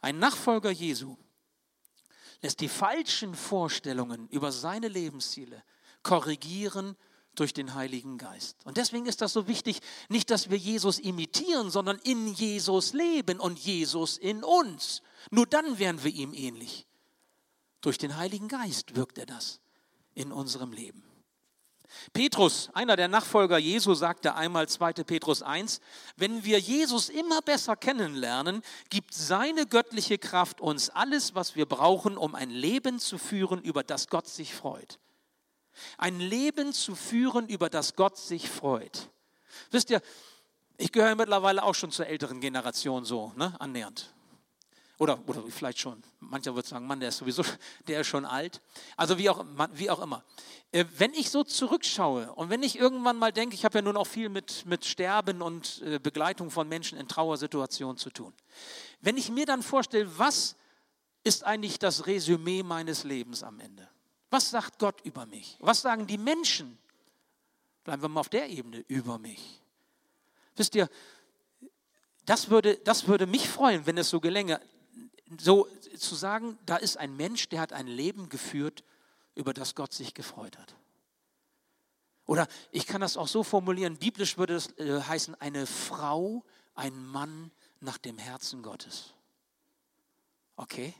Ein 0.00 0.20
Nachfolger 0.20 0.70
Jesu 0.70 1.16
lässt 2.44 2.60
die 2.60 2.68
falschen 2.68 3.34
Vorstellungen 3.34 4.28
über 4.28 4.52
seine 4.52 4.88
Lebensziele 4.88 5.64
korrigieren 6.02 6.94
durch 7.34 7.54
den 7.54 7.74
Heiligen 7.74 8.18
Geist. 8.18 8.58
Und 8.66 8.76
deswegen 8.76 9.06
ist 9.06 9.22
das 9.22 9.32
so 9.32 9.48
wichtig, 9.48 9.80
nicht, 10.10 10.28
dass 10.28 10.50
wir 10.50 10.58
Jesus 10.58 10.98
imitieren, 10.98 11.70
sondern 11.70 11.98
in 12.00 12.34
Jesus 12.34 12.92
leben 12.92 13.40
und 13.40 13.58
Jesus 13.58 14.18
in 14.18 14.44
uns. 14.44 15.00
Nur 15.30 15.46
dann 15.46 15.78
werden 15.78 16.04
wir 16.04 16.12
ihm 16.12 16.34
ähnlich. 16.34 16.86
Durch 17.80 17.96
den 17.96 18.18
Heiligen 18.18 18.48
Geist 18.48 18.94
wirkt 18.94 19.16
er 19.16 19.26
das 19.26 19.60
in 20.14 20.30
unserem 20.30 20.72
Leben. 20.72 21.02
Petrus, 22.12 22.70
einer 22.74 22.96
der 22.96 23.08
Nachfolger 23.08 23.58
Jesu, 23.58 23.94
sagte 23.94 24.34
einmal 24.34 24.68
2. 24.68 24.92
Petrus 25.04 25.42
1, 25.42 25.80
wenn 26.16 26.44
wir 26.44 26.58
Jesus 26.58 27.08
immer 27.08 27.42
besser 27.42 27.76
kennenlernen, 27.76 28.62
gibt 28.90 29.14
seine 29.14 29.66
göttliche 29.66 30.18
Kraft 30.18 30.60
uns 30.60 30.90
alles, 30.90 31.34
was 31.34 31.56
wir 31.56 31.66
brauchen, 31.66 32.16
um 32.16 32.34
ein 32.34 32.50
Leben 32.50 32.98
zu 32.98 33.18
führen, 33.18 33.60
über 33.62 33.82
das 33.82 34.08
Gott 34.08 34.28
sich 34.28 34.54
freut. 34.54 34.98
Ein 35.98 36.20
Leben 36.20 36.72
zu 36.72 36.94
führen, 36.94 37.48
über 37.48 37.68
das 37.68 37.96
Gott 37.96 38.16
sich 38.16 38.48
freut. 38.48 39.10
Wisst 39.70 39.90
ihr, 39.90 40.00
ich 40.76 40.92
gehöre 40.92 41.14
mittlerweile 41.14 41.62
auch 41.62 41.74
schon 41.74 41.90
zur 41.90 42.06
älteren 42.06 42.40
Generation 42.40 43.04
so, 43.04 43.32
ne, 43.36 43.54
annähernd. 43.60 44.14
Oder, 44.98 45.18
oder 45.26 45.42
vielleicht 45.48 45.80
schon. 45.80 46.02
Mancher 46.20 46.54
wird 46.54 46.66
sagen, 46.66 46.86
Mann, 46.86 47.00
der 47.00 47.08
ist 47.08 47.18
sowieso, 47.18 47.42
der 47.88 48.00
ist 48.00 48.06
schon 48.06 48.24
alt. 48.24 48.60
Also 48.96 49.18
wie 49.18 49.28
auch, 49.28 49.44
wie 49.72 49.90
auch 49.90 50.00
immer. 50.00 50.22
Äh, 50.70 50.84
wenn 50.98 51.12
ich 51.14 51.30
so 51.30 51.42
zurückschaue 51.42 52.32
und 52.34 52.50
wenn 52.50 52.62
ich 52.62 52.78
irgendwann 52.78 53.16
mal 53.16 53.32
denke, 53.32 53.54
ich 53.54 53.64
habe 53.64 53.78
ja 53.78 53.82
nun 53.82 53.96
auch 53.96 54.06
viel 54.06 54.28
mit, 54.28 54.64
mit 54.66 54.84
Sterben 54.84 55.42
und 55.42 55.82
äh, 55.82 55.98
Begleitung 55.98 56.50
von 56.50 56.68
Menschen 56.68 56.98
in 56.98 57.08
Trauersituationen 57.08 57.96
zu 57.96 58.10
tun. 58.10 58.32
Wenn 59.00 59.16
ich 59.16 59.30
mir 59.30 59.46
dann 59.46 59.62
vorstelle, 59.62 60.08
was 60.16 60.54
ist 61.24 61.44
eigentlich 61.44 61.78
das 61.78 62.06
Resümee 62.06 62.62
meines 62.62 63.02
Lebens 63.02 63.42
am 63.42 63.58
Ende? 63.58 63.88
Was 64.30 64.50
sagt 64.50 64.78
Gott 64.78 65.00
über 65.02 65.26
mich? 65.26 65.56
Was 65.60 65.82
sagen 65.82 66.06
die 66.06 66.18
Menschen? 66.18 66.78
Bleiben 67.82 68.02
wir 68.02 68.08
mal 68.08 68.20
auf 68.20 68.28
der 68.28 68.48
Ebene 68.48 68.84
über 68.88 69.18
mich. 69.18 69.60
Wisst 70.56 70.74
ihr, 70.74 70.88
das 72.26 72.48
würde, 72.48 72.76
das 72.78 73.06
würde 73.06 73.26
mich 73.26 73.48
freuen, 73.48 73.86
wenn 73.86 73.98
es 73.98 74.08
so 74.08 74.20
gelänge 74.20 74.60
so 75.40 75.68
zu 75.98 76.14
sagen, 76.14 76.58
da 76.66 76.76
ist 76.76 76.96
ein 76.96 77.16
Mensch, 77.16 77.48
der 77.48 77.60
hat 77.60 77.72
ein 77.72 77.86
Leben 77.86 78.28
geführt, 78.28 78.84
über 79.34 79.52
das 79.52 79.74
Gott 79.74 79.92
sich 79.92 80.14
gefreut 80.14 80.58
hat. 80.58 80.74
Oder 82.26 82.48
ich 82.70 82.86
kann 82.86 83.00
das 83.00 83.16
auch 83.16 83.28
so 83.28 83.42
formulieren, 83.42 83.98
biblisch 83.98 84.38
würde 84.38 84.54
es 84.54 84.68
äh, 84.78 85.02
heißen, 85.02 85.34
eine 85.40 85.66
Frau, 85.66 86.42
ein 86.74 87.06
Mann 87.06 87.50
nach 87.80 87.98
dem 87.98 88.18
Herzen 88.18 88.62
Gottes. 88.62 89.12
Okay? 90.56 90.94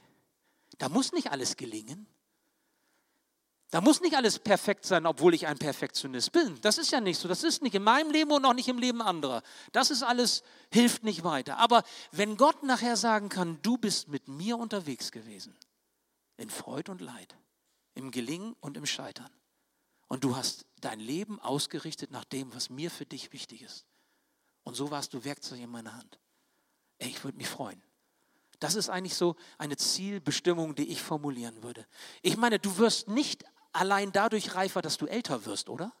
Da 0.77 0.89
muss 0.89 1.13
nicht 1.13 1.31
alles 1.31 1.57
gelingen. 1.57 2.05
Da 3.75 3.81
muss 3.81 3.99
nicht 3.99 4.15
alles 4.15 4.39
perfekt 4.39 4.85
sein, 4.85 5.05
obwohl 5.05 5.33
ich 5.33 5.47
ein 5.47 5.57
Perfektionist 5.57 6.31
bin. 6.31 6.57
Das 6.61 6.77
ist 6.77 6.91
ja 6.91 7.01
nicht 7.01 7.19
so. 7.19 7.27
Das 7.27 7.43
ist 7.43 7.61
nicht 7.61 7.75
in 7.75 7.83
meinem 7.83 8.09
Leben 8.09 8.31
und 8.31 8.45
auch 8.45 8.53
nicht 8.53 8.69
im 8.69 8.77
Leben 8.77 9.01
anderer. 9.01 9.43
Das 9.73 9.91
ist 9.91 10.01
alles, 10.01 10.43
hilft 10.71 11.03
nicht 11.03 11.25
weiter. 11.25 11.57
Aber 11.57 11.83
wenn 12.13 12.37
Gott 12.37 12.63
nachher 12.63 12.95
sagen 12.95 13.27
kann, 13.27 13.61
du 13.63 13.77
bist 13.77 14.07
mit 14.07 14.29
mir 14.29 14.57
unterwegs 14.57 15.11
gewesen, 15.11 15.53
in 16.37 16.49
Freud 16.49 16.89
und 16.89 17.01
Leid, 17.01 17.35
im 17.95 18.11
Gelingen 18.11 18.55
und 18.61 18.77
im 18.77 18.85
Scheitern, 18.85 19.29
und 20.07 20.23
du 20.23 20.37
hast 20.37 20.65
dein 20.79 21.01
Leben 21.01 21.41
ausgerichtet 21.41 22.11
nach 22.11 22.23
dem, 22.23 22.55
was 22.55 22.69
mir 22.69 22.89
für 22.89 23.05
dich 23.05 23.33
wichtig 23.33 23.61
ist, 23.61 23.85
und 24.63 24.75
so 24.75 24.89
warst 24.89 25.13
du 25.13 25.25
Werkzeug 25.25 25.59
in 25.59 25.69
meiner 25.69 25.93
Hand, 25.93 26.17
Ey, 26.99 27.09
ich 27.09 27.25
würde 27.25 27.37
mich 27.37 27.49
freuen. 27.49 27.83
Das 28.59 28.75
ist 28.75 28.87
eigentlich 28.87 29.15
so 29.15 29.35
eine 29.57 29.75
Zielbestimmung, 29.75 30.75
die 30.75 30.87
ich 30.87 31.01
formulieren 31.01 31.61
würde. 31.61 31.85
Ich 32.21 32.37
meine, 32.37 32.57
du 32.57 32.77
wirst 32.77 33.09
nicht 33.09 33.43
allein 33.75 34.11
dadurch 34.11 34.55
reifer, 34.55 34.81
dass 34.81 34.97
du 34.97 35.05
älter 35.05 35.45
wirst, 35.45 35.69
oder? 35.69 35.91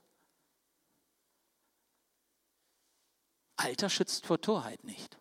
Alter 3.57 3.89
schützt 3.89 4.25
vor 4.25 4.41
Torheit 4.41 4.83
nicht. 4.83 5.17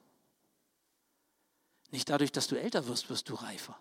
Nicht 1.91 2.09
dadurch, 2.09 2.33
dass 2.33 2.47
du 2.47 2.57
älter 2.57 2.87
wirst, 2.87 3.09
wirst 3.11 3.29
du 3.29 3.35
reifer. 3.35 3.79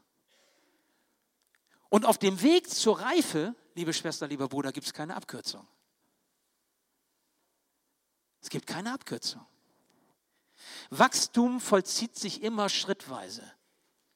Und 1.89 2.05
auf 2.05 2.17
dem 2.17 2.41
Weg 2.41 2.69
zur 2.69 2.99
Reife, 2.99 3.55
liebe 3.75 3.93
Schwester, 3.93 4.27
lieber 4.27 4.47
Bruder, 4.47 4.71
gibt 4.71 4.87
es 4.87 4.93
keine 4.93 5.15
Abkürzung. 5.15 5.67
Es 8.41 8.49
gibt 8.49 8.67
keine 8.67 8.93
Abkürzung. 8.93 9.45
Wachstum 10.89 11.59
vollzieht 11.59 12.15
sich 12.15 12.41
immer 12.41 12.69
schrittweise. 12.69 13.43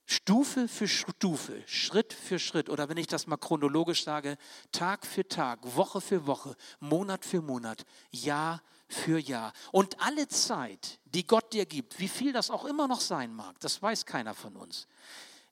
Stufe 0.10 0.70
für 0.70 0.88
Stufe, 0.88 1.62
Schritt 1.68 2.14
für 2.14 2.40
Schritt 2.40 2.70
oder 2.70 2.88
wenn 2.88 2.96
ich 2.96 3.08
das 3.08 3.28
mal 3.28 3.36
chronologisch 3.36 4.06
sage, 4.06 4.38
Tag 4.72 5.06
für 5.06 5.28
Tag, 5.28 5.60
Woche 5.76 6.00
für 6.00 6.26
Woche, 6.26 6.56
Monat 6.80 7.26
für 7.26 7.42
Monat, 7.42 7.86
Jahr 8.12 8.64
für 8.88 9.20
Jahr. 9.20 9.52
Und 9.74 10.00
alle 10.00 10.30
Zeit, 10.30 11.02
die 11.04 11.28
Gott 11.28 11.52
dir 11.52 11.66
gibt, 11.66 12.00
wie 12.00 12.08
viel 12.08 12.32
das 12.32 12.50
auch 12.50 12.64
immer 12.64 12.88
noch 12.88 13.02
sein 13.02 13.36
mag, 13.36 13.60
das 13.60 13.82
weiß 13.82 14.06
keiner 14.06 14.34
von 14.34 14.56
uns. 14.56 14.88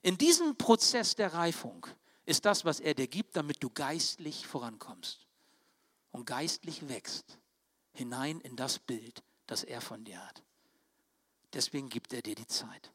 In 0.00 0.16
diesem 0.16 0.56
Prozess 0.56 1.14
der 1.14 1.34
Reifung 1.34 1.86
ist 2.24 2.46
das, 2.46 2.64
was 2.64 2.80
er 2.80 2.94
dir 2.94 3.08
gibt, 3.08 3.36
damit 3.36 3.62
du 3.62 3.68
geistlich 3.68 4.46
vorankommst 4.46 5.26
und 6.12 6.24
geistlich 6.24 6.88
wächst 6.88 7.38
hinein 7.92 8.40
in 8.40 8.56
das 8.56 8.78
Bild, 8.78 9.22
das 9.46 9.64
er 9.64 9.82
von 9.82 10.02
dir 10.02 10.24
hat. 10.26 10.42
Deswegen 11.52 11.90
gibt 11.90 12.14
er 12.14 12.22
dir 12.22 12.34
die 12.34 12.46
Zeit. 12.46 12.90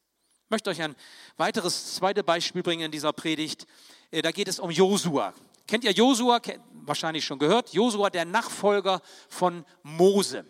Ich 0.51 0.53
möchte 0.53 0.69
euch 0.69 0.81
ein 0.81 0.97
weiteres, 1.37 1.95
zweites 1.95 2.25
Beispiel 2.25 2.61
bringen 2.61 2.81
in 2.81 2.91
dieser 2.91 3.13
Predigt. 3.13 3.65
Äh, 4.11 4.21
da 4.21 4.31
geht 4.31 4.49
es 4.49 4.59
um 4.59 4.69
Josua. 4.69 5.33
Kennt 5.65 5.85
ihr 5.85 5.93
Josua? 5.93 6.41
Wahrscheinlich 6.73 7.23
schon 7.23 7.39
gehört. 7.39 7.71
Josua, 7.71 8.09
der 8.09 8.25
Nachfolger 8.25 9.01
von 9.29 9.63
Mose. 9.81 10.43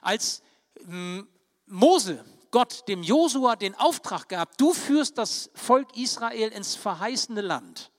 Als 0.00 0.40
hm, 0.86 1.28
Mose 1.66 2.24
Gott 2.50 2.88
dem 2.88 3.02
Josua 3.02 3.56
den 3.56 3.74
Auftrag 3.74 4.26
gab, 4.30 4.56
du 4.56 4.72
führst 4.72 5.18
das 5.18 5.50
Volk 5.52 5.94
Israel 5.98 6.48
ins 6.48 6.74
verheißene 6.74 7.42
Land. 7.42 7.90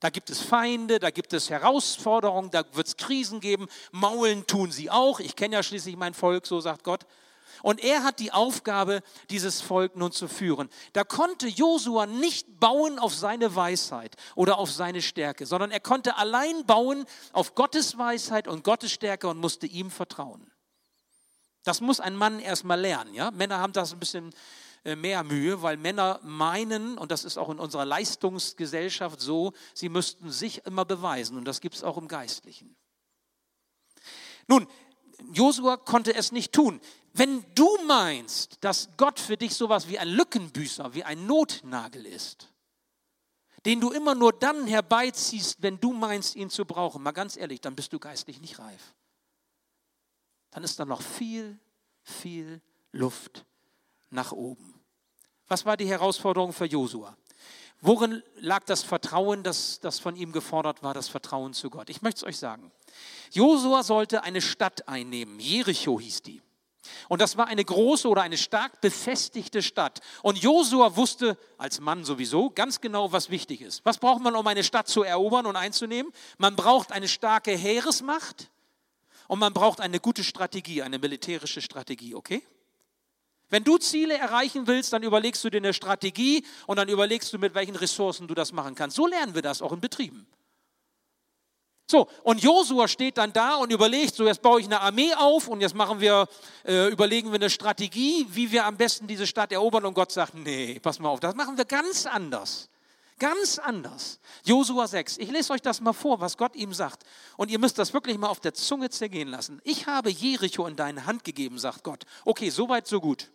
Da 0.00 0.08
gibt 0.08 0.30
es 0.30 0.40
Feinde, 0.40 0.98
da 0.98 1.10
gibt 1.10 1.34
es 1.34 1.50
Herausforderungen, 1.50 2.50
da 2.50 2.64
wird 2.72 2.86
es 2.86 2.96
Krisen 2.96 3.40
geben. 3.40 3.68
Maulen 3.92 4.46
tun 4.46 4.72
sie 4.72 4.90
auch. 4.90 5.20
Ich 5.20 5.36
kenne 5.36 5.56
ja 5.56 5.62
schließlich 5.62 5.98
mein 5.98 6.14
Volk, 6.14 6.46
so 6.46 6.58
sagt 6.60 6.84
Gott. 6.84 7.04
Und 7.64 7.82
er 7.82 8.02
hat 8.02 8.20
die 8.20 8.30
Aufgabe, 8.30 9.00
dieses 9.30 9.62
Volk 9.62 9.96
nun 9.96 10.12
zu 10.12 10.28
führen. 10.28 10.68
Da 10.92 11.02
konnte 11.02 11.48
Josua 11.48 12.04
nicht 12.04 12.60
bauen 12.60 12.98
auf 12.98 13.14
seine 13.14 13.56
Weisheit 13.56 14.16
oder 14.34 14.58
auf 14.58 14.70
seine 14.70 15.00
Stärke, 15.00 15.46
sondern 15.46 15.70
er 15.70 15.80
konnte 15.80 16.18
allein 16.18 16.66
bauen 16.66 17.06
auf 17.32 17.54
Gottes 17.54 17.96
Weisheit 17.96 18.48
und 18.48 18.64
Gottes 18.64 18.92
Stärke 18.92 19.28
und 19.28 19.38
musste 19.38 19.66
ihm 19.66 19.90
vertrauen. 19.90 20.52
Das 21.62 21.80
muss 21.80 22.00
ein 22.00 22.16
Mann 22.16 22.38
erstmal 22.38 22.78
lernen. 22.78 23.14
Ja? 23.14 23.30
Männer 23.30 23.60
haben 23.60 23.72
das 23.72 23.94
ein 23.94 23.98
bisschen 23.98 24.34
äh, 24.84 24.94
mehr 24.94 25.24
Mühe, 25.24 25.62
weil 25.62 25.78
Männer 25.78 26.20
meinen, 26.22 26.98
und 26.98 27.10
das 27.10 27.24
ist 27.24 27.38
auch 27.38 27.48
in 27.48 27.58
unserer 27.58 27.86
Leistungsgesellschaft 27.86 29.22
so, 29.22 29.54
sie 29.72 29.88
müssten 29.88 30.30
sich 30.30 30.66
immer 30.66 30.84
beweisen. 30.84 31.38
Und 31.38 31.46
das 31.46 31.62
gibt 31.62 31.76
es 31.76 31.82
auch 31.82 31.96
im 31.96 32.08
Geistlichen. 32.08 32.76
Nun, 34.48 34.66
Josua 35.32 35.76
konnte 35.76 36.14
es 36.14 36.32
nicht 36.32 36.52
tun. 36.52 36.80
Wenn 37.12 37.44
du 37.54 37.68
meinst, 37.86 38.58
dass 38.60 38.88
Gott 38.96 39.20
für 39.20 39.36
dich 39.36 39.54
sowas 39.54 39.88
wie 39.88 39.98
ein 39.98 40.08
Lückenbüßer, 40.08 40.94
wie 40.94 41.04
ein 41.04 41.26
Notnagel 41.26 42.06
ist, 42.06 42.52
den 43.64 43.80
du 43.80 43.90
immer 43.90 44.14
nur 44.14 44.32
dann 44.32 44.66
herbeiziehst, 44.66 45.62
wenn 45.62 45.80
du 45.80 45.92
meinst, 45.92 46.36
ihn 46.36 46.50
zu 46.50 46.64
brauchen, 46.64 47.02
mal 47.02 47.12
ganz 47.12 47.36
ehrlich, 47.36 47.60
dann 47.60 47.76
bist 47.76 47.92
du 47.92 47.98
geistlich 47.98 48.40
nicht 48.40 48.58
reif. 48.58 48.94
Dann 50.50 50.64
ist 50.64 50.78
da 50.78 50.84
noch 50.84 51.02
viel, 51.02 51.58
viel 52.02 52.60
Luft 52.92 53.44
nach 54.10 54.32
oben. 54.32 54.80
Was 55.46 55.64
war 55.64 55.76
die 55.76 55.88
Herausforderung 55.88 56.52
für 56.52 56.66
Josua? 56.66 57.16
Worin 57.86 58.22
lag 58.36 58.64
das 58.64 58.82
Vertrauen, 58.82 59.42
das, 59.42 59.78
das 59.78 59.98
von 59.98 60.16
ihm 60.16 60.32
gefordert 60.32 60.82
war, 60.82 60.94
das 60.94 61.08
Vertrauen 61.08 61.52
zu 61.52 61.68
Gott? 61.68 61.90
Ich 61.90 62.00
möchte 62.00 62.24
es 62.24 62.24
euch 62.24 62.38
sagen. 62.38 62.72
Josua 63.30 63.82
sollte 63.82 64.22
eine 64.22 64.40
Stadt 64.40 64.88
einnehmen. 64.88 65.38
Jericho 65.38 66.00
hieß 66.00 66.22
die. 66.22 66.40
Und 67.10 67.20
das 67.20 67.36
war 67.36 67.46
eine 67.46 67.62
große 67.62 68.08
oder 68.08 68.22
eine 68.22 68.38
stark 68.38 68.80
befestigte 68.80 69.62
Stadt. 69.62 70.00
Und 70.22 70.38
Josua 70.38 70.96
wusste 70.96 71.36
als 71.58 71.78
Mann 71.78 72.06
sowieso 72.06 72.48
ganz 72.48 72.80
genau, 72.80 73.12
was 73.12 73.28
wichtig 73.28 73.60
ist. 73.60 73.84
Was 73.84 73.98
braucht 73.98 74.22
man, 74.22 74.34
um 74.34 74.46
eine 74.46 74.64
Stadt 74.64 74.88
zu 74.88 75.02
erobern 75.02 75.44
und 75.44 75.56
einzunehmen? 75.56 76.10
Man 76.38 76.56
braucht 76.56 76.90
eine 76.90 77.06
starke 77.06 77.50
Heeresmacht 77.50 78.50
und 79.28 79.38
man 79.38 79.52
braucht 79.52 79.82
eine 79.82 80.00
gute 80.00 80.24
Strategie, 80.24 80.80
eine 80.80 80.98
militärische 80.98 81.60
Strategie, 81.60 82.14
okay? 82.14 82.42
Wenn 83.54 83.62
du 83.62 83.78
Ziele 83.78 84.18
erreichen 84.18 84.66
willst, 84.66 84.92
dann 84.92 85.04
überlegst 85.04 85.44
du 85.44 85.48
dir 85.48 85.58
eine 85.58 85.72
Strategie 85.72 86.44
und 86.66 86.76
dann 86.76 86.88
überlegst 86.88 87.32
du, 87.32 87.38
mit 87.38 87.54
welchen 87.54 87.76
Ressourcen 87.76 88.26
du 88.26 88.34
das 88.34 88.50
machen 88.50 88.74
kannst. 88.74 88.96
So 88.96 89.06
lernen 89.06 89.36
wir 89.36 89.42
das 89.42 89.62
auch 89.62 89.70
in 89.70 89.80
Betrieben. 89.80 90.26
So, 91.88 92.08
und 92.24 92.42
Josua 92.42 92.88
steht 92.88 93.16
dann 93.16 93.32
da 93.32 93.54
und 93.54 93.70
überlegt, 93.70 94.16
so 94.16 94.26
jetzt 94.26 94.42
baue 94.42 94.58
ich 94.58 94.66
eine 94.66 94.80
Armee 94.80 95.14
auf 95.14 95.46
und 95.46 95.60
jetzt 95.60 95.76
machen 95.76 96.00
wir, 96.00 96.26
äh, 96.66 96.88
überlegen 96.88 97.28
wir 97.28 97.36
eine 97.36 97.48
Strategie, 97.48 98.26
wie 98.28 98.50
wir 98.50 98.66
am 98.66 98.76
besten 98.76 99.06
diese 99.06 99.24
Stadt 99.24 99.52
erobern. 99.52 99.84
Und 99.84 99.94
Gott 99.94 100.10
sagt, 100.10 100.34
nee, 100.34 100.80
pass 100.80 100.98
mal 100.98 101.10
auf, 101.10 101.20
das 101.20 101.36
machen 101.36 101.56
wir 101.56 101.64
ganz 101.64 102.06
anders. 102.06 102.68
Ganz 103.20 103.60
anders. 103.60 104.18
Josua 104.42 104.88
6. 104.88 105.18
Ich 105.18 105.30
lese 105.30 105.52
euch 105.52 105.62
das 105.62 105.80
mal 105.80 105.92
vor, 105.92 106.18
was 106.18 106.36
Gott 106.36 106.56
ihm 106.56 106.74
sagt. 106.74 107.04
Und 107.36 107.52
ihr 107.52 107.60
müsst 107.60 107.78
das 107.78 107.94
wirklich 107.94 108.18
mal 108.18 108.30
auf 108.30 108.40
der 108.40 108.52
Zunge 108.52 108.90
zergehen 108.90 109.28
lassen. 109.28 109.60
Ich 109.62 109.86
habe 109.86 110.10
Jericho 110.10 110.66
in 110.66 110.74
deine 110.74 111.06
Hand 111.06 111.22
gegeben, 111.22 111.60
sagt 111.60 111.84
Gott. 111.84 112.02
Okay, 112.24 112.50
soweit, 112.50 112.88
so 112.88 113.00
gut. 113.00 113.30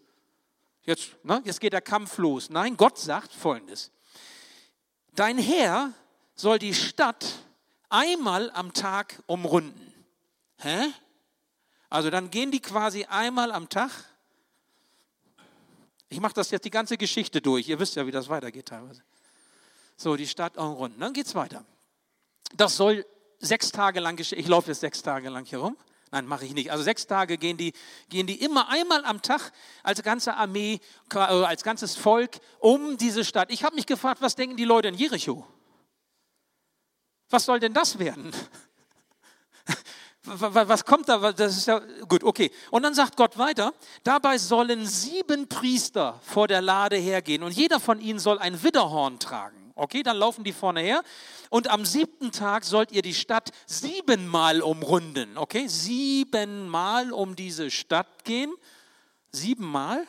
Jetzt, 0.84 1.24
ne, 1.24 1.42
jetzt 1.46 1.60
geht 1.60 1.74
der 1.74 1.82
Kampf 1.82 2.18
los. 2.18 2.50
Nein, 2.50 2.78
Gott 2.78 2.98
sagt 2.98 3.34
folgendes. 3.34 3.92
Dein 5.14 5.38
Herr 5.38 5.94
soll 6.36 6.60
die 6.60 6.74
Stadt 6.74 7.26
einmal 7.90 8.50
am 8.52 8.74
Tag 8.74 9.22
umrunden. 9.26 9.94
Hä? 10.58 10.88
Also 11.90 12.10
dann 12.10 12.30
gehen 12.30 12.52
die 12.52 12.62
quasi 12.62 13.06
einmal 13.06 13.52
am 13.52 13.68
Tag. 13.70 13.92
Ich 16.10 16.20
mache 16.20 16.34
das 16.34 16.52
jetzt 16.52 16.66
die 16.66 16.70
ganze 16.70 16.98
Geschichte 16.98 17.42
durch. 17.42 17.68
Ihr 17.68 17.80
wisst 17.80 17.96
ja, 17.96 18.06
wie 18.06 18.12
das 18.12 18.30
weitergeht 18.30 18.68
teilweise. 18.68 19.04
So, 19.96 20.16
die 20.16 20.28
Stadt 20.28 20.58
umrunden. 20.58 21.00
Dann 21.00 21.14
geht 21.14 21.28
es 21.28 21.36
weiter. 21.36 21.66
Das 22.56 22.78
soll 22.78 23.06
sechs 23.40 23.72
Tage 23.72 24.00
lang 24.00 24.16
geschehen. 24.16 24.40
Ich 24.40 24.48
laufe 24.48 24.70
jetzt 24.70 24.80
sechs 24.80 25.02
Tage 25.02 25.30
lang 25.30 25.46
hier 25.46 25.60
rum. 25.60 25.78
Nein, 26.12 26.26
mache 26.26 26.46
ich 26.46 26.54
nicht. 26.54 26.72
Also 26.72 26.84
sechs 26.84 27.06
Tage 27.06 27.38
gehen 27.38 27.58
die, 27.58 27.74
gehen 28.10 28.26
die 28.26 28.42
immer 28.42 28.70
einmal 28.70 29.06
am 29.06 29.22
Tag 29.22 29.52
als 29.84 30.02
ganze 30.02 30.36
Armee, 30.36 30.80
äh, 31.14 31.18
als 31.18 31.64
ganzes 31.64 31.96
Volk 31.96 32.40
um 32.60 32.98
diese 32.98 33.24
Stadt. 33.24 33.52
Ich 33.52 33.64
habe 33.64 33.76
mich 33.76 33.86
gefragt, 33.86 34.22
was 34.22 34.36
denken 34.36 34.58
die 34.58 34.66
Leute 34.66 34.88
in 34.88 34.96
Jericho? 34.96 35.46
Was 37.30 37.46
soll 37.46 37.60
denn 37.60 37.74
das 37.74 38.00
werden? 38.00 38.32
Was 40.24 40.84
kommt 40.86 41.08
da? 41.08 41.32
Das 41.32 41.58
ist 41.58 41.66
ja 41.66 41.80
gut, 42.08 42.24
okay. 42.24 42.52
Und 42.72 42.84
dann 42.84 42.94
sagt 42.94 43.16
Gott 43.16 43.38
weiter: 43.38 43.74
Dabei 44.04 44.38
sollen 44.38 44.86
sieben 44.86 45.48
Priester 45.48 46.20
vor 46.24 46.48
der 46.48 46.62
Lade 46.62 46.98
hergehen 46.98 47.42
und 47.42 47.54
jeder 47.54 47.80
von 47.80 48.00
ihnen 48.02 48.20
soll 48.20 48.38
ein 48.38 48.62
Widderhorn 48.62 49.18
tragen. 49.20 49.69
Okay, 49.80 50.04
dann 50.04 50.18
laufen 50.18 50.44
die 50.44 50.52
vorne 50.52 50.82
her 50.82 51.04
und 51.50 51.70
am 51.70 51.86
siebten 51.86 52.32
Tag 52.32 52.66
sollt 52.66 52.92
ihr 52.92 53.02
die 53.02 53.14
Stadt 53.14 53.52
siebenmal 53.66 54.62
umrunden. 54.62 55.38
Okay, 55.38 55.68
siebenmal 55.68 57.12
um 57.12 57.36
diese 57.36 57.72
Stadt 57.72 58.26
gehen. 58.26 58.54
Siebenmal. 59.32 60.06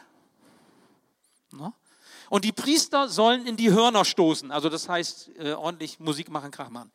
No? 1.53 1.73
Und 2.31 2.45
die 2.45 2.53
Priester 2.53 3.09
sollen 3.09 3.45
in 3.45 3.57
die 3.57 3.73
Hörner 3.73 4.05
stoßen, 4.05 4.53
also 4.53 4.69
das 4.69 4.89
heißt 4.89 5.33
äh, 5.41 5.53
ordentlich 5.53 5.99
Musik 5.99 6.31
machen, 6.31 6.53
Krach 6.53 6.71
machen. 6.71 6.93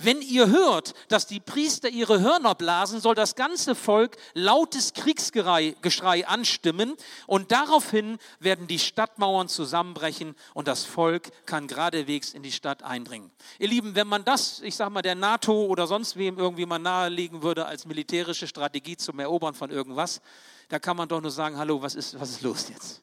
Wenn 0.00 0.20
ihr 0.20 0.48
hört, 0.48 0.94
dass 1.06 1.28
die 1.28 1.38
Priester 1.38 1.88
ihre 1.88 2.20
Hörner 2.20 2.56
blasen, 2.56 3.00
soll 3.00 3.14
das 3.14 3.36
ganze 3.36 3.76
Volk 3.76 4.16
lautes 4.34 4.92
Kriegsgeschrei 4.92 6.26
anstimmen 6.26 6.96
und 7.28 7.52
daraufhin 7.52 8.18
werden 8.40 8.66
die 8.66 8.80
Stadtmauern 8.80 9.46
zusammenbrechen 9.46 10.34
und 10.52 10.66
das 10.66 10.84
Volk 10.84 11.30
kann 11.46 11.68
geradewegs 11.68 12.34
in 12.34 12.42
die 12.42 12.50
Stadt 12.50 12.82
eindringen. 12.82 13.30
Ihr 13.60 13.68
Lieben, 13.68 13.94
wenn 13.94 14.08
man 14.08 14.24
das, 14.24 14.62
ich 14.62 14.74
sag 14.74 14.90
mal, 14.90 15.02
der 15.02 15.14
NATO 15.14 15.64
oder 15.66 15.86
sonst 15.86 16.16
wem 16.16 16.38
irgendwie 16.38 16.66
mal 16.66 16.80
nahelegen 16.80 17.44
würde 17.44 17.66
als 17.66 17.86
militärische 17.86 18.48
Strategie 18.48 18.96
zum 18.96 19.20
Erobern 19.20 19.54
von 19.54 19.70
irgendwas, 19.70 20.20
da 20.70 20.80
kann 20.80 20.96
man 20.96 21.08
doch 21.08 21.20
nur 21.20 21.30
sagen, 21.30 21.56
hallo, 21.56 21.80
was 21.80 21.94
ist, 21.94 22.18
was 22.18 22.30
ist 22.30 22.42
los 22.42 22.68
jetzt? 22.68 23.00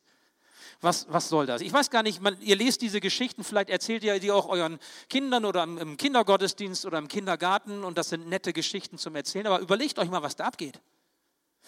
Was, 0.81 1.07
was 1.09 1.27
soll 1.27 1.45
das? 1.45 1.61
Ich 1.61 1.73
weiß 1.73 1.89
gar 1.89 2.03
nicht, 2.03 2.21
man, 2.21 2.39
ihr 2.41 2.55
lest 2.55 2.81
diese 2.81 3.01
Geschichten, 3.01 3.43
vielleicht 3.43 3.69
erzählt 3.69 4.03
ihr 4.03 4.17
die 4.19 4.31
auch 4.31 4.47
euren 4.47 4.79
Kindern 5.09 5.43
oder 5.43 5.63
im 5.63 5.97
Kindergottesdienst 5.97 6.85
oder 6.85 6.97
im 6.97 7.09
Kindergarten 7.09 7.83
und 7.83 7.97
das 7.97 8.09
sind 8.09 8.27
nette 8.27 8.53
Geschichten 8.53 8.97
zum 8.97 9.15
Erzählen, 9.15 9.47
aber 9.47 9.59
überlegt 9.59 9.99
euch 9.99 10.09
mal, 10.09 10.23
was 10.23 10.37
da 10.37 10.45
abgeht. 10.45 10.79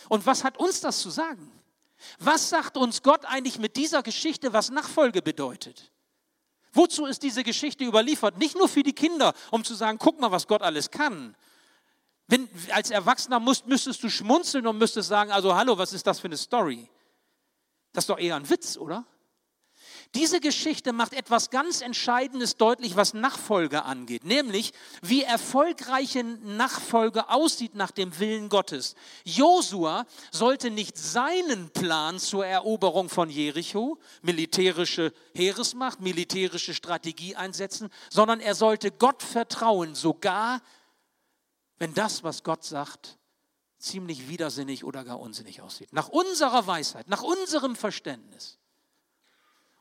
Und 0.08 0.26
was 0.26 0.44
hat 0.46 0.58
uns 0.58 0.80
das 0.80 1.00
zu 1.00 1.10
sagen? 1.10 1.52
Was 2.20 2.50
sagt 2.50 2.78
uns 2.78 3.04
Gott 3.04 3.26
eigentlich 3.26 3.60
mit 3.60 3.76
dieser 3.76 4.02
Geschichte, 4.02 4.54
was 4.54 4.72
Nachfolge 4.72 5.22
bedeutet? 5.22 5.92
Wozu 6.74 7.06
ist 7.06 7.22
diese 7.22 7.44
Geschichte 7.44 7.84
überliefert? 7.84 8.38
Nicht 8.38 8.56
nur 8.56 8.70
für 8.70 8.82
die 8.82 8.94
Kinder, 8.94 9.34
um 9.52 9.64
zu 9.66 9.76
sagen, 9.76 9.98
guck 10.00 10.22
mal, 10.22 10.32
was 10.32 10.48
Gott 10.48 10.62
alles 10.62 10.90
kann. 10.90 11.36
Wenn, 12.28 12.48
als 12.72 12.92
Erwachsener 12.92 13.42
musst, 13.42 13.68
müsstest 13.68 14.02
du 14.04 14.10
schmunzeln 14.10 14.66
und 14.66 14.78
müsstest 14.78 15.10
sagen, 15.10 15.32
also 15.32 15.54
hallo, 15.54 15.78
was 15.78 15.92
ist 15.92 16.08
das 16.08 16.22
für 16.22 16.28
eine 16.28 16.38
Story? 16.38 16.90
Das 17.94 18.04
ist 18.04 18.10
doch 18.10 18.20
eher 18.20 18.36
ein 18.36 18.50
Witz, 18.50 18.78
oder? 18.78 19.06
Diese 20.14 20.42
Geschichte 20.42 20.92
macht 20.92 21.14
etwas 21.14 21.52
ganz 21.52 21.80
Entscheidendes 21.80 22.58
deutlich, 22.58 22.98
was 22.98 23.14
Nachfolge 23.14 23.84
angeht, 23.84 24.26
nämlich 24.26 24.74
wie 25.02 25.24
erfolgreiche 25.24 26.24
Nachfolge 26.24 27.30
aussieht 27.30 27.76
nach 27.76 27.92
dem 27.92 28.20
Willen 28.20 28.50
Gottes. 28.50 28.96
Josua 29.24 30.06
sollte 30.32 30.70
nicht 30.70 30.98
seinen 30.98 31.70
Plan 31.70 32.20
zur 32.20 32.46
Eroberung 32.46 33.08
von 33.08 33.30
Jericho, 33.30 34.00
militärische 34.22 35.14
Heeresmacht, 35.34 36.02
militärische 36.02 36.74
Strategie 36.74 37.38
einsetzen, 37.38 37.90
sondern 38.10 38.42
er 38.42 38.56
sollte 38.56 38.92
Gott 38.92 39.24
vertrauen, 39.24 39.96
sogar 39.96 40.62
wenn 41.78 41.94
das, 41.94 42.22
was 42.22 42.44
Gott 42.44 42.66
sagt, 42.66 43.18
ziemlich 43.82 44.28
widersinnig 44.30 44.84
oder 44.84 45.04
gar 45.04 45.20
unsinnig 45.20 45.62
aussieht. 45.62 45.92
Nach 45.94 46.10
unserer 46.10 46.68
Weisheit, 46.68 47.08
nach 47.08 47.24
unserem 47.24 47.76
Verständnis. 47.76 48.58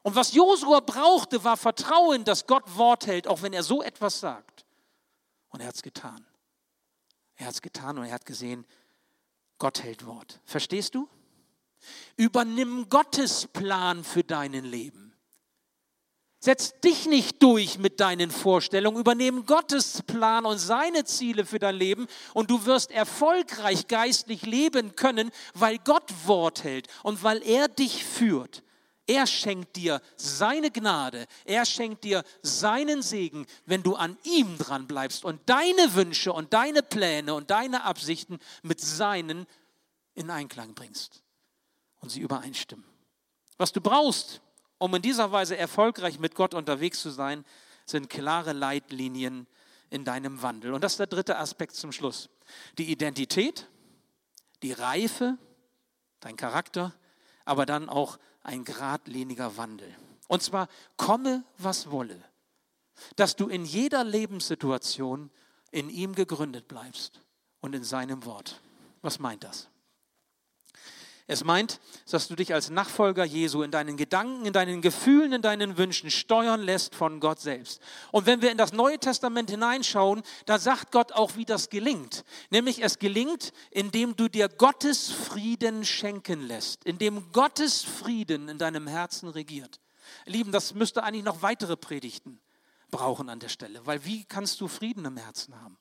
Und 0.02 0.14
was 0.14 0.32
Josua 0.32 0.80
brauchte, 0.80 1.44
war 1.44 1.56
Vertrauen, 1.56 2.24
dass 2.24 2.46
Gott 2.46 2.76
Wort 2.76 3.06
hält, 3.06 3.28
auch 3.28 3.42
wenn 3.42 3.52
er 3.52 3.62
so 3.62 3.82
etwas 3.82 4.20
sagt. 4.20 4.64
Und 5.50 5.60
er 5.60 5.68
hat 5.68 5.74
es 5.74 5.82
getan. 5.82 6.26
Er 7.36 7.46
hat 7.46 7.54
es 7.54 7.62
getan 7.62 7.98
und 7.98 8.04
er 8.04 8.12
hat 8.12 8.26
gesehen, 8.26 8.66
Gott 9.58 9.82
hält 9.82 10.06
Wort. 10.06 10.40
Verstehst 10.44 10.94
du? 10.94 11.08
Übernimm 12.16 12.88
Gottes 12.88 13.46
Plan 13.46 14.04
für 14.04 14.22
dein 14.22 14.52
Leben. 14.52 14.99
Setz 16.42 16.80
dich 16.80 17.04
nicht 17.04 17.42
durch 17.42 17.78
mit 17.78 18.00
deinen 18.00 18.30
Vorstellungen, 18.30 18.98
übernehmen 18.98 19.44
Gottes 19.44 20.02
Plan 20.06 20.46
und 20.46 20.56
seine 20.56 21.04
Ziele 21.04 21.44
für 21.44 21.58
dein 21.58 21.76
Leben 21.76 22.06
und 22.32 22.50
du 22.50 22.64
wirst 22.64 22.90
erfolgreich 22.90 23.88
geistlich 23.88 24.46
leben 24.46 24.96
können, 24.96 25.30
weil 25.52 25.76
Gott 25.78 26.10
Wort 26.24 26.64
hält 26.64 26.88
und 27.02 27.22
weil 27.22 27.46
er 27.46 27.68
dich 27.68 28.06
führt. 28.06 28.62
Er 29.06 29.26
schenkt 29.26 29.76
dir 29.76 30.00
seine 30.16 30.70
Gnade, 30.70 31.26
er 31.44 31.66
schenkt 31.66 32.04
dir 32.04 32.24
seinen 32.42 33.02
Segen, 33.02 33.44
wenn 33.66 33.82
du 33.82 33.96
an 33.96 34.16
ihm 34.22 34.56
dran 34.56 34.86
bleibst 34.86 35.26
und 35.26 35.40
deine 35.44 35.94
Wünsche 35.94 36.32
und 36.32 36.54
deine 36.54 36.82
Pläne 36.82 37.34
und 37.34 37.50
deine 37.50 37.84
Absichten 37.84 38.38
mit 38.62 38.80
seinen 38.80 39.46
in 40.14 40.30
Einklang 40.30 40.74
bringst 40.74 41.22
und 41.98 42.08
sie 42.08 42.20
übereinstimmen. 42.20 42.84
Was 43.58 43.72
du 43.72 43.80
brauchst, 43.82 44.40
um 44.80 44.94
in 44.94 45.02
dieser 45.02 45.30
Weise 45.30 45.56
erfolgreich 45.56 46.18
mit 46.18 46.34
Gott 46.34 46.54
unterwegs 46.54 47.00
zu 47.00 47.10
sein, 47.10 47.44
sind 47.84 48.08
klare 48.08 48.54
Leitlinien 48.54 49.46
in 49.90 50.04
deinem 50.04 50.42
Wandel. 50.42 50.72
Und 50.72 50.82
das 50.82 50.94
ist 50.94 51.00
der 51.00 51.06
dritte 51.06 51.36
Aspekt 51.36 51.74
zum 51.76 51.92
Schluss. 51.92 52.30
Die 52.78 52.90
Identität, 52.90 53.68
die 54.62 54.72
Reife, 54.72 55.36
dein 56.20 56.36
Charakter, 56.36 56.94
aber 57.44 57.66
dann 57.66 57.90
auch 57.90 58.18
ein 58.42 58.64
geradliniger 58.64 59.58
Wandel. 59.58 59.94
Und 60.28 60.42
zwar 60.42 60.66
komme, 60.96 61.44
was 61.58 61.90
wolle. 61.90 62.18
Dass 63.16 63.36
du 63.36 63.48
in 63.48 63.66
jeder 63.66 64.02
Lebenssituation 64.02 65.30
in 65.72 65.90
ihm 65.90 66.14
gegründet 66.14 66.68
bleibst 66.68 67.20
und 67.60 67.74
in 67.74 67.84
seinem 67.84 68.24
Wort. 68.24 68.60
Was 69.02 69.18
meint 69.18 69.44
das? 69.44 69.68
Es 71.30 71.44
meint, 71.44 71.78
dass 72.10 72.26
du 72.26 72.34
dich 72.34 72.52
als 72.54 72.70
Nachfolger 72.70 73.24
Jesu 73.24 73.62
in 73.62 73.70
deinen 73.70 73.96
Gedanken, 73.96 74.46
in 74.46 74.52
deinen 74.52 74.80
Gefühlen, 74.80 75.32
in 75.32 75.42
deinen 75.42 75.78
Wünschen 75.78 76.10
steuern 76.10 76.60
lässt 76.60 76.96
von 76.96 77.20
Gott 77.20 77.38
selbst. 77.38 77.80
Und 78.10 78.26
wenn 78.26 78.42
wir 78.42 78.50
in 78.50 78.58
das 78.58 78.72
Neue 78.72 78.98
Testament 78.98 79.48
hineinschauen, 79.48 80.24
da 80.46 80.58
sagt 80.58 80.90
Gott 80.90 81.12
auch, 81.12 81.36
wie 81.36 81.44
das 81.44 81.70
gelingt. 81.70 82.24
Nämlich 82.50 82.82
es 82.82 82.98
gelingt, 82.98 83.52
indem 83.70 84.16
du 84.16 84.26
dir 84.26 84.48
Gottes 84.48 85.12
Frieden 85.12 85.84
schenken 85.84 86.48
lässt, 86.48 86.84
indem 86.84 87.30
Gottes 87.30 87.84
Frieden 87.84 88.48
in 88.48 88.58
deinem 88.58 88.88
Herzen 88.88 89.28
regiert. 89.28 89.78
Lieben, 90.26 90.50
das 90.50 90.74
müsste 90.74 91.04
eigentlich 91.04 91.24
noch 91.24 91.42
weitere 91.42 91.76
Predigten 91.76 92.40
brauchen 92.90 93.28
an 93.28 93.38
der 93.38 93.50
Stelle, 93.50 93.86
weil 93.86 94.04
wie 94.04 94.24
kannst 94.24 94.60
du 94.60 94.66
Frieden 94.66 95.04
im 95.04 95.16
Herzen 95.16 95.54
haben? 95.62 95.78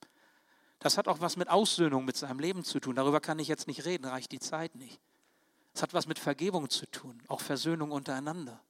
Das 0.78 1.00
hat 1.00 1.08
auch 1.08 1.22
was 1.22 1.38
mit 1.38 1.50
Aussöhnung 1.50 2.06
mit 2.06 2.18
seinem 2.18 2.38
Leben 2.38 2.64
zu 2.64 2.80
tun. 2.80 2.96
Darüber 2.96 3.20
kann 3.20 3.40
ich 3.40 3.48
jetzt 3.48 3.66
nicht 3.66 3.86
reden, 3.86 4.06
reicht 4.06 4.32
die 4.32 4.40
Zeit 4.40 4.76
nicht. 4.76 5.02
Es 5.74 5.82
hat 5.82 5.94
was 5.94 6.08
mit 6.08 6.20
Vergebung 6.20 6.70
zu 6.70 6.86
tun, 6.88 7.22
auch 7.28 7.42
Versöhnung 7.42 7.92
untereinander. 7.92 8.62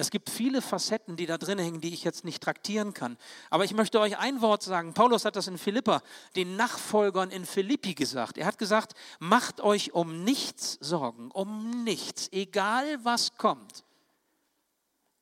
Es 0.00 0.10
gibt 0.10 0.30
viele 0.30 0.62
Facetten, 0.62 1.16
die 1.16 1.26
da 1.26 1.38
drin 1.38 1.58
hängen, 1.58 1.80
die 1.80 1.92
ich 1.92 2.04
jetzt 2.04 2.24
nicht 2.24 2.40
traktieren 2.40 2.94
kann. 2.94 3.18
Aber 3.50 3.64
ich 3.64 3.74
möchte 3.74 3.98
euch 3.98 4.16
ein 4.16 4.40
Wort 4.40 4.62
sagen. 4.62 4.94
Paulus 4.94 5.24
hat 5.24 5.34
das 5.34 5.48
in 5.48 5.58
Philippa 5.58 6.02
den 6.36 6.54
Nachfolgern 6.54 7.32
in 7.32 7.44
Philippi 7.44 7.94
gesagt. 7.94 8.38
Er 8.38 8.46
hat 8.46 8.58
gesagt, 8.58 8.94
macht 9.18 9.60
euch 9.60 9.94
um 9.94 10.22
nichts 10.22 10.78
Sorgen, 10.80 11.32
um 11.32 11.82
nichts, 11.82 12.28
egal 12.30 13.04
was 13.04 13.36
kommt. 13.38 13.82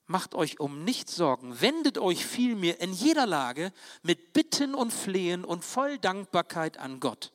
Macht 0.05 0.35
euch 0.35 0.61
um 0.61 0.85
nichts 0.85 1.17
Sorgen, 1.17 1.59
wendet 1.63 1.97
euch 1.97 2.27
vielmehr 2.27 2.79
in 2.79 2.93
jeder 2.93 3.25
Lage 3.25 3.73
mit 4.03 4.35
Bitten 4.35 4.75
und 4.75 4.93
Flehen 4.93 5.47
und 5.47 5.65
voll 5.65 5.99
Dankbarkeit 5.99 6.77
an 6.77 7.01
Gott 7.01 7.33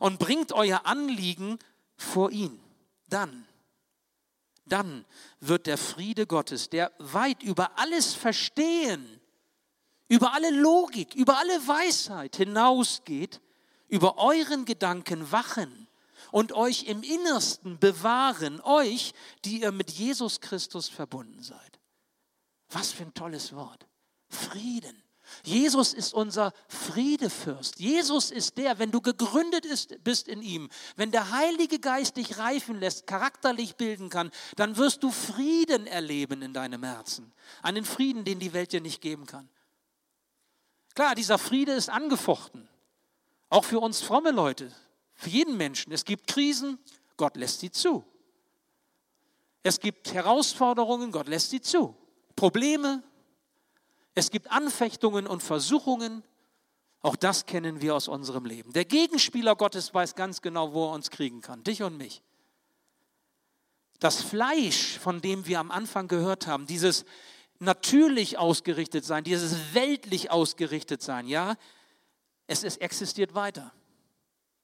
und 0.00 0.18
bringt 0.18 0.52
euer 0.52 0.86
Anliegen 0.86 1.58
vor 1.98 2.30
ihn. 2.30 2.58
Dann 3.10 3.46
dann 4.68 5.04
wird 5.40 5.66
der 5.66 5.78
Friede 5.78 6.26
Gottes, 6.26 6.70
der 6.70 6.92
weit 6.98 7.42
über 7.42 7.78
alles 7.78 8.14
Verstehen, 8.14 9.20
über 10.08 10.32
alle 10.34 10.50
Logik, 10.50 11.14
über 11.14 11.38
alle 11.38 11.66
Weisheit 11.66 12.36
hinausgeht, 12.36 13.40
über 13.88 14.18
euren 14.18 14.64
Gedanken 14.64 15.32
wachen 15.32 15.88
und 16.30 16.52
euch 16.52 16.84
im 16.84 17.02
Innersten 17.02 17.78
bewahren, 17.78 18.60
euch, 18.60 19.14
die 19.44 19.62
ihr 19.62 19.72
mit 19.72 19.90
Jesus 19.90 20.40
Christus 20.40 20.88
verbunden 20.88 21.42
seid. 21.42 21.80
Was 22.70 22.92
für 22.92 23.04
ein 23.04 23.14
tolles 23.14 23.54
Wort. 23.54 23.86
Frieden. 24.28 25.02
Jesus 25.44 25.94
ist 25.94 26.14
unser 26.14 26.52
Friedefürst. 26.68 27.78
Jesus 27.78 28.30
ist 28.30 28.58
der, 28.58 28.78
wenn 28.78 28.90
du 28.90 29.00
gegründet 29.00 29.66
bist 30.04 30.28
in 30.28 30.42
ihm, 30.42 30.68
wenn 30.96 31.10
der 31.10 31.30
Heilige 31.30 31.78
Geist 31.78 32.16
dich 32.16 32.38
reifen 32.38 32.80
lässt, 32.80 33.06
charakterlich 33.06 33.76
bilden 33.76 34.08
kann, 34.08 34.30
dann 34.56 34.76
wirst 34.76 35.02
du 35.02 35.10
Frieden 35.10 35.86
erleben 35.86 36.42
in 36.42 36.52
deinem 36.52 36.82
Herzen. 36.82 37.32
Einen 37.62 37.84
Frieden, 37.84 38.24
den 38.24 38.38
die 38.38 38.52
Welt 38.52 38.72
dir 38.72 38.80
nicht 38.80 39.00
geben 39.00 39.26
kann. 39.26 39.48
Klar, 40.94 41.14
dieser 41.14 41.38
Friede 41.38 41.72
ist 41.72 41.90
angefochten. 41.90 42.68
Auch 43.50 43.64
für 43.64 43.80
uns 43.80 44.00
fromme 44.00 44.30
Leute, 44.30 44.72
für 45.14 45.30
jeden 45.30 45.56
Menschen. 45.56 45.92
Es 45.92 46.04
gibt 46.04 46.26
Krisen, 46.26 46.78
Gott 47.16 47.36
lässt 47.36 47.60
sie 47.60 47.70
zu. 47.70 48.04
Es 49.62 49.80
gibt 49.80 50.12
Herausforderungen, 50.12 51.12
Gott 51.12 51.28
lässt 51.28 51.50
sie 51.50 51.60
zu. 51.60 51.96
Probleme, 52.36 53.02
es 54.18 54.30
gibt 54.32 54.50
Anfechtungen 54.50 55.26
und 55.26 55.42
Versuchungen. 55.42 56.24
Auch 57.00 57.14
das 57.14 57.46
kennen 57.46 57.80
wir 57.80 57.94
aus 57.94 58.08
unserem 58.08 58.44
Leben. 58.44 58.72
Der 58.72 58.84
Gegenspieler 58.84 59.54
Gottes 59.54 59.94
weiß 59.94 60.16
ganz 60.16 60.42
genau, 60.42 60.72
wo 60.72 60.88
er 60.88 60.94
uns 60.94 61.10
kriegen 61.10 61.40
kann. 61.40 61.62
Dich 61.62 61.84
und 61.84 61.96
mich. 61.96 62.22
Das 64.00 64.20
Fleisch, 64.20 64.98
von 64.98 65.20
dem 65.20 65.46
wir 65.46 65.60
am 65.60 65.70
Anfang 65.70 66.08
gehört 66.08 66.48
haben, 66.48 66.66
dieses 66.66 67.04
natürlich 67.60 68.38
ausgerichtet 68.38 69.04
sein, 69.04 69.22
dieses 69.22 69.74
weltlich 69.74 70.32
ausgerichtet 70.32 71.00
sein, 71.00 71.28
ja, 71.28 71.54
es, 72.48 72.64
es 72.64 72.76
existiert 72.76 73.34
weiter. 73.34 73.72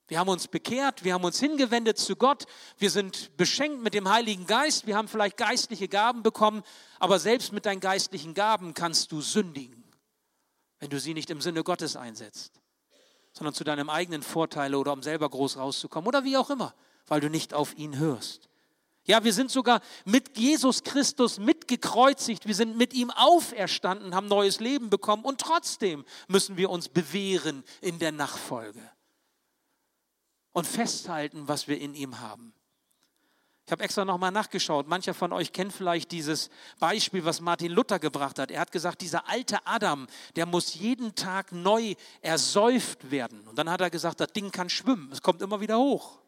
Wir 0.07 0.19
haben 0.19 0.29
uns 0.29 0.49
bekehrt, 0.49 1.03
wir 1.03 1.15
haben 1.15 1.25
uns 1.25 1.41
hingewendet 1.41 1.97
zu 1.97 2.15
Gott, 2.15 2.45
wir 2.77 2.91
sind 2.91 3.35
beschenkt 3.39 3.83
mit 3.83 3.95
dem 3.95 4.11
Heiligen 4.11 4.47
Geist, 4.47 4.87
wir 4.87 4.97
haben 4.97 5.09
vielleicht 5.09 5.39
geistliche 5.39 5.89
Gaben 5.89 6.23
bekommen, 6.23 6.63
aber 6.99 7.19
selbst 7.19 7.53
mit 7.53 7.65
deinen 7.65 7.81
geistlichen 7.81 8.35
Gaben 8.35 8.75
kannst 8.75 9.13
du 9.13 9.23
sündigen, 9.23 9.83
wenn 10.79 10.91
du 10.91 11.01
sie 11.01 11.15
nicht 11.15 11.31
im 11.31 11.41
Sinne 11.41 11.65
Gottes 11.65 11.97
einsetzt, 11.97 12.61
sondern 13.33 13.55
zu 13.55 13.65
deinem 13.65 13.89
eigenen 13.89 14.23
Vorteil 14.23 14.75
oder 14.75 14.93
um 14.93 15.03
selber 15.03 15.31
groß 15.31 15.57
rauszukommen 15.57 16.07
oder 16.07 16.23
wie 16.23 16.37
auch 16.37 16.51
immer, 16.51 16.75
weil 17.07 17.21
du 17.21 17.31
nicht 17.31 17.55
auf 17.55 17.75
ihn 17.79 17.97
hörst. 17.97 18.51
Ja, 19.07 19.25
wir 19.25 19.33
sind 19.33 19.51
sogar 19.51 19.81
mit 20.05 20.37
Jesus 20.37 20.83
Christus 20.83 21.39
mitgekreuzigt, 21.39 22.47
wir 22.47 22.55
sind 22.55 22.77
mit 22.77 22.93
ihm 22.93 23.11
auferstanden, 23.11 24.15
haben 24.15 24.29
neues 24.29 24.61
Leben 24.61 24.91
bekommen 24.91 25.25
und 25.25 25.41
trotzdem 25.41 26.05
müssen 26.29 26.59
wir 26.59 26.69
uns 26.69 26.91
bewähren 26.91 27.65
in 27.81 27.99
der 27.99 28.13
Nachfolge 28.13 28.83
und 30.55 30.67
festhalten, 30.67 31.47
was 31.49 31.69
wir 31.69 31.79
in 31.79 31.95
ihm 31.95 32.21
haben. 32.21 32.55
Ich 33.67 33.73
habe 33.73 33.83
extra 33.83 34.05
nochmal 34.05 34.31
nachgeschaut. 34.31 34.87
Mancher 34.87 35.15
von 35.15 35.33
euch 35.33 35.53
kennt 35.53 35.73
vielleicht 35.73 36.13
dieses 36.13 36.51
Beispiel, 36.79 37.25
was 37.25 37.41
Martin 37.41 37.73
Luther 37.73 37.99
gebracht 37.99 38.39
hat. 38.39 38.51
Er 38.51 38.61
hat 38.61 38.73
gesagt, 38.73 39.01
dieser 39.01 39.29
alte 39.29 39.67
Adam, 39.67 40.07
der 40.37 40.47
muss 40.47 40.75
jeden 40.75 41.15
Tag 41.15 41.51
neu 41.51 41.95
ersäuft 42.21 43.11
werden. 43.11 43.41
Und 43.49 43.59
dann 43.59 43.71
hat 43.71 43.81
er 43.81 43.91
gesagt, 43.91 44.21
das 44.21 44.33
Ding 44.33 44.51
kann 44.51 44.69
schwimmen. 44.69 45.11
Es 45.13 45.23
kommt 45.23 45.41
immer 45.43 45.61
wieder 45.61 45.79
hoch. 45.79 46.19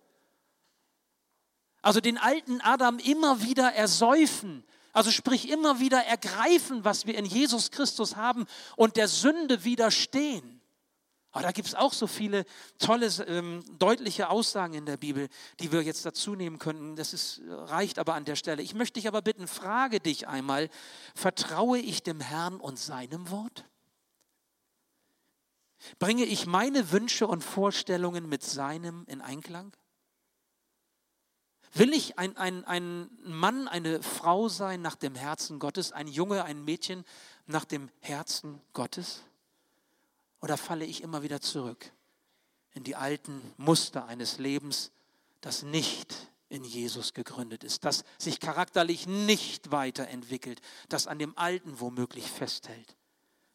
Also 1.83 2.01
den 2.01 2.19
alten 2.19 2.61
Adam 2.63 2.99
immer 2.99 3.43
wieder 3.43 3.73
ersäufen. 3.75 4.65
Also 4.93 5.11
sprich 5.11 5.51
immer 5.51 5.79
wieder 5.79 6.03
ergreifen, 6.05 6.85
was 6.85 7.07
wir 7.07 7.17
in 7.17 7.27
Jesus 7.27 7.71
Christus 7.71 8.17
haben 8.17 8.47
und 8.77 8.97
der 8.97 9.09
Sünde 9.09 9.63
widerstehen. 9.63 10.56
Aber 11.37 11.43
da 11.43 11.53
gibt 11.53 11.69
es 11.69 11.75
auch 11.75 11.93
so 11.93 12.07
viele 12.07 12.47
tolle, 12.79 13.09
ähm, 13.27 13.63
deutliche 13.79 14.31
Aussagen 14.31 14.73
in 14.73 14.87
der 14.87 14.97
Bibel, 14.97 15.29
die 15.61 15.71
wir 15.71 15.83
jetzt 15.83 16.07
dazu 16.07 16.35
nehmen 16.35 16.59
könnten. 16.59 16.97
Das 16.97 17.13
ist, 17.13 17.43
reicht 17.47 17.99
aber 17.99 18.15
an 18.15 18.25
der 18.25 18.37
Stelle. 18.37 18.63
Ich 18.63 18.73
möchte 18.73 18.99
dich 18.99 19.07
aber 19.07 19.21
bitten, 19.21 19.47
frage 19.47 20.01
dich 20.01 20.29
einmal, 20.29 20.71
vertraue 21.15 21.79
ich 21.79 22.03
dem 22.03 22.21
Herrn 22.21 22.59
und 22.59 22.79
seinem 22.79 23.31
Wort? 23.31 23.67
Bringe 25.99 26.25
ich 26.25 26.47
meine 26.47 26.91
Wünsche 26.91 27.27
und 27.27 27.45
Vorstellungen 27.45 28.31
mit 28.31 28.43
seinem 28.43 29.05
in 29.07 29.21
Einklang? 29.21 29.77
Will 31.75 31.93
ich 31.93 32.19
ein, 32.19 32.35
ein, 32.39 32.65
ein 32.65 33.11
Mann, 33.25 33.69
eine 33.69 34.03
Frau 34.03 34.49
sein 34.49 34.81
nach 34.81 34.97
dem 34.97 35.15
Herzen 35.15 35.59
Gottes, 35.59 35.93
ein 35.93 36.09
Junge, 36.09 36.45
ein 36.45 36.65
Mädchen 36.65 37.05
nach 37.45 37.67
dem 37.67 37.91
Herzen 38.01 38.63
Gottes? 38.73 39.23
Oder 40.41 40.57
falle 40.57 40.85
ich 40.85 41.03
immer 41.03 41.23
wieder 41.23 41.41
zurück 41.41 41.93
in 42.75 42.85
die 42.85 42.97
alten 42.97 43.41
Muster 43.57 44.07
eines 44.07 44.39
Lebens, 44.39 44.93
das 45.41 45.63
nicht 45.63 46.15
in 46.49 46.63
Jesus 46.65 47.15
gegründet 47.15 47.65
ist, 47.65 47.85
das 47.85 48.05
sich 48.19 48.39
charakterlich 48.39 49.07
nicht 49.07 49.71
weiterentwickelt, 49.73 50.61
das 50.89 51.07
an 51.07 51.19
dem 51.19 51.37
Alten 51.37 51.81
womöglich 51.81 52.31
festhält? 52.31 52.97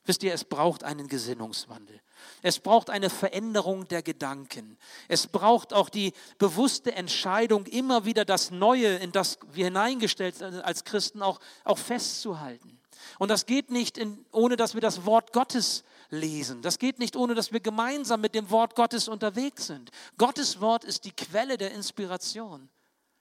Wisst 0.04 0.24
ihr, 0.24 0.34
es 0.34 0.44
braucht 0.44 0.84
einen 0.84 1.08
Gesinnungswandel. 1.08 2.02
Es 2.41 2.60
braucht 2.60 2.89
eine 2.89 3.12
Veränderung 3.12 3.88
der 3.88 4.02
Gedanken. 4.02 4.78
Es 5.08 5.28
braucht 5.28 5.74
auch 5.74 5.89
die 5.89 6.13
bewusste 6.39 6.94
Entscheidung, 6.94 7.67
immer 7.67 8.04
wieder 8.04 8.26
das 8.26 8.50
Neue, 8.50 8.96
in 8.96 9.12
das 9.12 9.38
wir 9.52 9.65
hineingestellt 9.65 10.36
sind 10.36 10.56
als 10.62 10.86
Christen, 10.86 11.22
auch, 11.22 11.39
auch 11.63 11.78
festzuhalten. 11.78 12.80
Und 13.20 13.30
das 13.30 13.46
geht 13.46 13.70
nicht, 13.70 13.98
in, 13.98 14.26
ohne 14.32 14.58
dass 14.58 14.74
wir 14.74 14.82
das 14.82 15.06
Wort 15.06 15.34
Gottes 15.34 15.84
lesen. 16.12 16.62
Das 16.62 16.78
geht 16.78 17.00
nicht, 17.00 17.15
ohne 17.15 17.34
dass 17.34 17.52
wir 17.52 17.60
gemeinsam 17.60 18.21
mit 18.21 18.36
dem 18.36 18.50
Wort 18.52 18.76
Gottes 18.76 19.08
unterwegs 19.08 19.67
sind. 19.67 19.89
Gottes 20.17 20.62
Wort 20.62 20.84
ist 20.84 21.06
die 21.06 21.12
Quelle 21.12 21.58
der 21.58 21.71
Inspiration, 21.71 22.69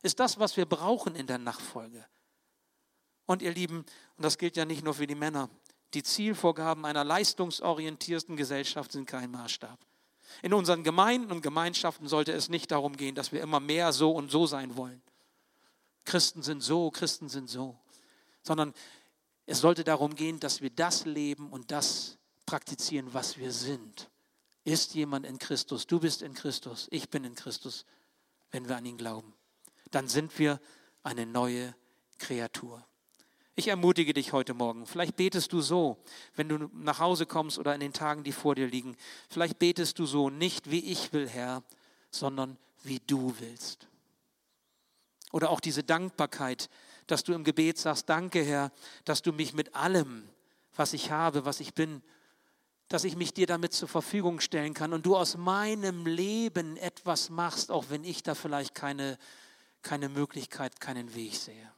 ist 0.03 0.21
das, 0.21 0.39
was 0.39 0.57
wir 0.57 0.67
brauchen 0.67 1.15
in 1.15 1.27
der 1.27 1.39
Nachfolge. 1.39 2.05
Und 3.27 3.43
ihr 3.43 3.53
Lieben, 3.53 3.87
und 4.17 4.25
das 4.25 4.39
gilt 4.39 4.57
ja 4.57 4.65
nicht 4.65 4.85
nur 4.85 4.95
für 4.95 5.07
die 5.07 5.15
Männer, 5.15 5.49
die 5.95 6.03
Zielvorgaben 6.03 6.85
einer 6.85 7.05
leistungsorientierten 7.05 8.37
Gesellschaft 8.37 8.93
sind 8.93 9.07
kein 9.07 9.31
Maßstab. 9.31 9.79
In 10.43 10.55
unseren 10.55 10.85
Gemeinden 10.85 11.33
und 11.33 11.43
Gemeinschaften 11.43 12.07
sollte 12.07 12.33
es 12.33 12.49
nicht 12.49 12.71
darum 12.71 12.97
gehen, 12.97 13.15
dass 13.15 13.33
wir 13.33 13.41
immer 13.41 13.61
mehr 13.61 13.93
so 13.93 14.13
und 14.13 14.31
so 14.31 14.47
sein 14.47 14.77
wollen. 14.77 15.03
Christen 16.05 16.43
sind 16.43 16.63
so, 16.63 16.91
Christen 16.91 17.29
sind 17.29 17.49
so. 17.49 17.77
Sondern 18.43 18.73
es 19.47 19.61
sollte 19.61 19.83
darum 19.83 20.15
gehen, 20.15 20.39
dass 20.39 20.61
wir 20.61 20.71
das 20.71 21.05
leben 21.05 21.51
und 21.51 21.73
das 21.73 22.20
praktizieren, 22.51 23.15
was 23.15 23.39
wir 23.39 23.53
sind. 23.53 24.11
Ist 24.65 24.97
jemand 24.97 25.25
in 25.25 25.39
Christus? 25.39 25.87
Du 25.87 26.01
bist 26.01 26.21
in 26.21 26.35
Christus, 26.35 26.89
ich 26.91 27.09
bin 27.09 27.23
in 27.23 27.37
Christus, 27.37 27.85
wenn 28.51 28.69
wir 28.69 28.77
an 28.77 28.85
ihn 28.85 28.99
glauben. 28.99 29.33
Dann 29.93 30.09
sind 30.09 30.37
wir 30.37 30.61
eine 31.05 31.27
neue 31.27 31.77
Kreatur. 32.19 32.85
Ich 33.55 33.69
ermutige 33.69 34.15
dich 34.15 34.33
heute 34.33 34.53
Morgen. 34.53 34.85
Vielleicht 34.87 35.15
betest 35.15 35.53
du 35.53 35.61
so, 35.61 36.03
wenn 36.35 36.49
du 36.49 36.69
nach 36.73 36.99
Hause 36.99 37.25
kommst 37.25 37.57
oder 37.57 37.73
in 37.73 37.79
den 37.79 37.93
Tagen, 37.93 38.25
die 38.25 38.33
vor 38.33 38.57
dir 38.57 38.67
liegen. 38.67 38.97
Vielleicht 39.29 39.61
betest 39.61 40.01
du 40.01 40.07
so, 40.07 40.29
nicht 40.29 40.73
wie 40.73 40.81
ich 40.81 41.13
will, 41.13 41.29
Herr, 41.29 41.63
sondern 42.11 42.59
wie 42.83 42.99
du 42.99 43.33
willst. 43.39 43.87
Oder 45.31 45.51
auch 45.51 45.61
diese 45.61 45.85
Dankbarkeit, 45.85 46.69
dass 47.07 47.23
du 47.23 47.33
im 47.33 47.45
Gebet 47.45 47.79
sagst, 47.79 48.09
danke 48.09 48.43
Herr, 48.43 48.73
dass 49.05 49.23
du 49.23 49.33
mich 49.33 49.55
mit 49.55 49.77
allem, 49.77 50.29
was 50.75 50.95
ich 50.95 51.13
habe, 51.13 51.45
was 51.45 51.61
ich 51.61 51.75
bin, 51.75 52.03
dass 52.91 53.05
ich 53.05 53.15
mich 53.15 53.33
dir 53.33 53.47
damit 53.47 53.73
zur 53.73 53.87
Verfügung 53.87 54.41
stellen 54.41 54.75
kann 54.75 54.93
und 54.93 55.07
du 55.07 55.17
aus 55.17 55.37
meinem 55.37 56.07
Leben 56.07 56.77
etwas 56.77 57.31
machst, 57.31 57.71
auch 57.71 57.85
wenn 57.89 58.03
ich 58.03 58.25
da 58.25 58.35
vielleicht 58.35 58.75
keine, 58.75 59.17
keine 59.81 60.09
Möglichkeit, 60.09 60.81
keinen 60.81 61.15
Weg 61.15 61.37
sehe. 61.37 61.73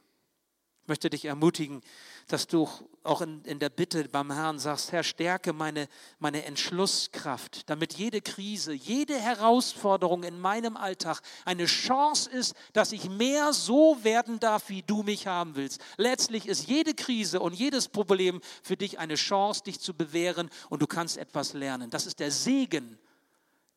Ich 0.83 0.89
möchte 0.89 1.09
dich 1.09 1.23
ermutigen, 1.23 1.81
dass 2.27 2.45
du 2.45 2.67
auch 3.03 3.21
in, 3.21 3.41
in 3.45 3.59
der 3.59 3.69
Bitte 3.69 4.03
beim 4.09 4.33
Herrn 4.33 4.59
sagst, 4.59 4.91
Herr, 4.91 5.03
stärke 5.03 5.53
meine, 5.53 5.87
meine 6.19 6.43
Entschlusskraft, 6.43 7.69
damit 7.69 7.93
jede 7.93 8.19
Krise, 8.19 8.73
jede 8.73 9.17
Herausforderung 9.17 10.23
in 10.23 10.37
meinem 10.37 10.75
Alltag 10.75 11.21
eine 11.45 11.67
Chance 11.67 12.29
ist, 12.29 12.53
dass 12.73 12.91
ich 12.91 13.09
mehr 13.09 13.53
so 13.53 13.97
werden 14.03 14.41
darf, 14.41 14.67
wie 14.67 14.81
du 14.81 15.03
mich 15.03 15.25
haben 15.25 15.55
willst. 15.55 15.79
Letztlich 15.95 16.49
ist 16.49 16.67
jede 16.67 16.93
Krise 16.93 17.39
und 17.39 17.53
jedes 17.53 17.87
Problem 17.87 18.41
für 18.61 18.75
dich 18.75 18.99
eine 18.99 19.15
Chance, 19.15 19.63
dich 19.63 19.79
zu 19.79 19.93
bewähren 19.93 20.49
und 20.69 20.81
du 20.81 20.87
kannst 20.87 21.15
etwas 21.15 21.53
lernen. 21.53 21.91
Das 21.91 22.05
ist 22.05 22.19
der 22.19 22.29
Segen, 22.29 22.99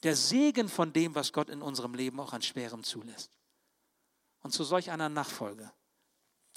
der 0.02 0.16
Segen 0.16 0.68
von 0.68 0.92
dem, 0.92 1.14
was 1.14 1.32
Gott 1.32 1.50
in 1.50 1.62
unserem 1.62 1.94
Leben 1.94 2.18
auch 2.18 2.32
an 2.32 2.42
Schwerem 2.42 2.82
zulässt. 2.82 3.30
Und 4.42 4.50
zu 4.50 4.64
solch 4.64 4.90
einer 4.90 5.08
Nachfolge 5.08 5.70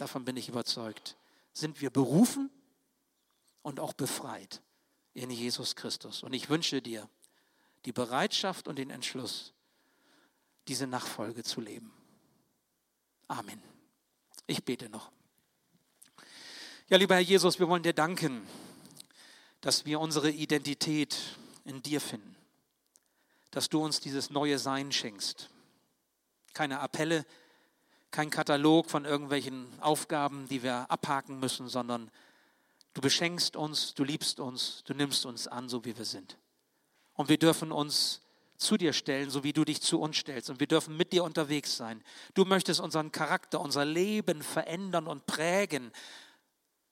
davon 0.01 0.25
bin 0.25 0.37
ich 0.37 0.49
überzeugt, 0.49 1.17
sind 1.53 1.81
wir 1.81 1.89
berufen 1.89 2.49
und 3.61 3.79
auch 3.79 3.93
befreit 3.93 4.61
in 5.13 5.29
Jesus 5.29 5.75
Christus. 5.75 6.23
Und 6.23 6.33
ich 6.33 6.49
wünsche 6.49 6.81
dir 6.81 7.09
die 7.85 7.91
Bereitschaft 7.91 8.67
und 8.67 8.77
den 8.77 8.89
Entschluss, 8.89 9.53
diese 10.67 10.87
Nachfolge 10.87 11.43
zu 11.43 11.61
leben. 11.61 11.91
Amen. 13.27 13.61
Ich 14.47 14.63
bete 14.63 14.89
noch. 14.89 15.11
Ja, 16.87 16.97
lieber 16.97 17.15
Herr 17.15 17.21
Jesus, 17.21 17.59
wir 17.59 17.67
wollen 17.67 17.83
dir 17.83 17.93
danken, 17.93 18.47
dass 19.61 19.85
wir 19.85 19.99
unsere 19.99 20.31
Identität 20.31 21.37
in 21.65 21.83
dir 21.83 22.01
finden, 22.01 22.35
dass 23.51 23.69
du 23.69 23.83
uns 23.83 23.99
dieses 23.99 24.29
neue 24.29 24.57
Sein 24.57 24.91
schenkst. 24.91 25.49
Keine 26.53 26.79
Appelle, 26.79 27.25
kein 28.11 28.29
Katalog 28.29 28.89
von 28.89 29.05
irgendwelchen 29.05 29.67
Aufgaben, 29.81 30.47
die 30.47 30.63
wir 30.63 30.89
abhaken 30.89 31.39
müssen, 31.39 31.67
sondern 31.67 32.09
du 32.93 33.01
beschenkst 33.01 33.55
uns, 33.55 33.93
du 33.93 34.03
liebst 34.03 34.39
uns, 34.39 34.83
du 34.85 34.93
nimmst 34.93 35.25
uns 35.25 35.47
an, 35.47 35.69
so 35.69 35.85
wie 35.85 35.97
wir 35.97 36.05
sind. 36.05 36.37
Und 37.13 37.29
wir 37.29 37.37
dürfen 37.37 37.71
uns 37.71 38.21
zu 38.57 38.77
dir 38.77 38.93
stellen, 38.93 39.29
so 39.29 39.43
wie 39.43 39.53
du 39.53 39.63
dich 39.63 39.81
zu 39.81 40.01
uns 40.01 40.17
stellst. 40.17 40.49
Und 40.49 40.59
wir 40.59 40.67
dürfen 40.67 40.97
mit 40.97 41.13
dir 41.13 41.23
unterwegs 41.23 41.77
sein. 41.77 42.03
Du 42.33 42.45
möchtest 42.45 42.79
unseren 42.79 43.11
Charakter, 43.11 43.61
unser 43.61 43.85
Leben 43.85 44.41
verändern 44.41 45.07
und 45.07 45.25
prägen. 45.25 45.91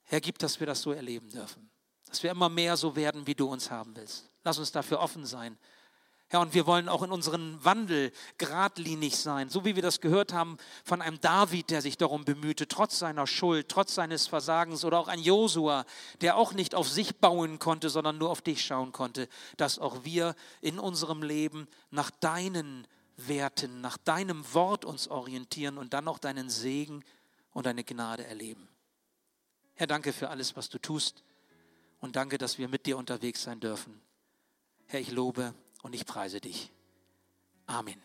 Herr, 0.04 0.22
gib, 0.22 0.40
dass 0.40 0.60
wir 0.60 0.68
das 0.68 0.82
so 0.82 0.92
erleben 0.94 1.30
dürfen. 1.30 1.70
Dass 2.06 2.24
wir 2.24 2.32
immer 2.32 2.48
mehr 2.48 2.78
so 2.78 2.96
werden, 2.96 3.28
wie 3.28 3.36
du 3.36 3.52
uns 3.52 3.70
haben 3.70 3.96
willst. 3.96 4.30
Lass 4.44 4.60
uns 4.60 4.72
dafür 4.72 5.00
offen 5.00 5.26
sein 5.26 5.58
Herr, 6.30 6.42
und 6.42 6.54
wir 6.54 6.68
wollen 6.68 6.90
auch 6.90 7.04
in 7.04 7.12
unserem 7.12 7.64
Wandel 7.64 8.12
geradlinig 8.38 9.16
sein, 9.16 9.50
so 9.50 9.64
wie 9.64 9.76
wir 9.76 9.82
das 9.82 10.02
gehört 10.02 10.34
haben 10.34 10.58
von 10.84 11.02
einem 11.02 11.22
David, 11.22 11.70
der 11.70 11.82
sich 11.82 11.98
darum 11.98 12.26
bemühte, 12.26 12.68
trotz 12.68 13.00
seiner 13.00 13.28
Schuld, 13.28 13.70
trotz 13.70 13.96
seines 13.96 14.28
Versagens, 14.28 14.84
oder 14.84 15.00
auch 15.00 15.08
ein 15.08 15.22
Josua, 15.22 15.86
der 16.20 16.36
auch 16.36 16.52
nicht 16.52 16.76
auf 16.76 16.90
sich 16.90 17.16
bauen 17.16 17.60
konnte, 17.60 17.90
sondern 17.90 18.18
nur 18.18 18.30
auf 18.30 18.42
dich 18.42 18.66
schauen 18.66 18.92
konnte, 18.92 19.30
dass 19.56 19.80
auch 19.80 20.04
wir 20.04 20.36
in 20.60 20.80
unserem 20.80 21.24
Leben 21.24 21.66
nach 21.92 22.12
deinen 22.12 22.86
Werten, 23.16 23.80
nach 23.80 23.98
deinem 23.98 24.54
Wort 24.54 24.84
uns 24.84 25.08
orientieren 25.08 25.78
und 25.78 25.94
dann 25.94 26.10
auch 26.10 26.20
deinen 26.20 26.50
Segen 26.50 27.06
und 27.52 27.66
deine 27.66 27.86
Gnade 27.86 28.26
erleben. 28.26 28.68
Herr, 29.76 29.88
danke 29.88 30.12
für 30.12 30.30
alles, 30.30 30.58
was 30.58 30.68
du 30.68 30.78
tust 30.78 31.24
und 32.02 32.18
danke, 32.18 32.38
dass 32.38 32.58
wir 32.58 32.68
mit 32.68 32.86
dir 32.86 32.98
unterwegs 32.98 33.44
sein 33.44 33.62
dürfen. 33.62 34.02
Herr, 34.88 35.00
ich 35.00 35.12
lobe 35.12 35.54
und 35.88 35.96
ich 35.96 36.06
preise 36.06 36.42
dich. 36.42 36.70
Amen. 37.66 37.96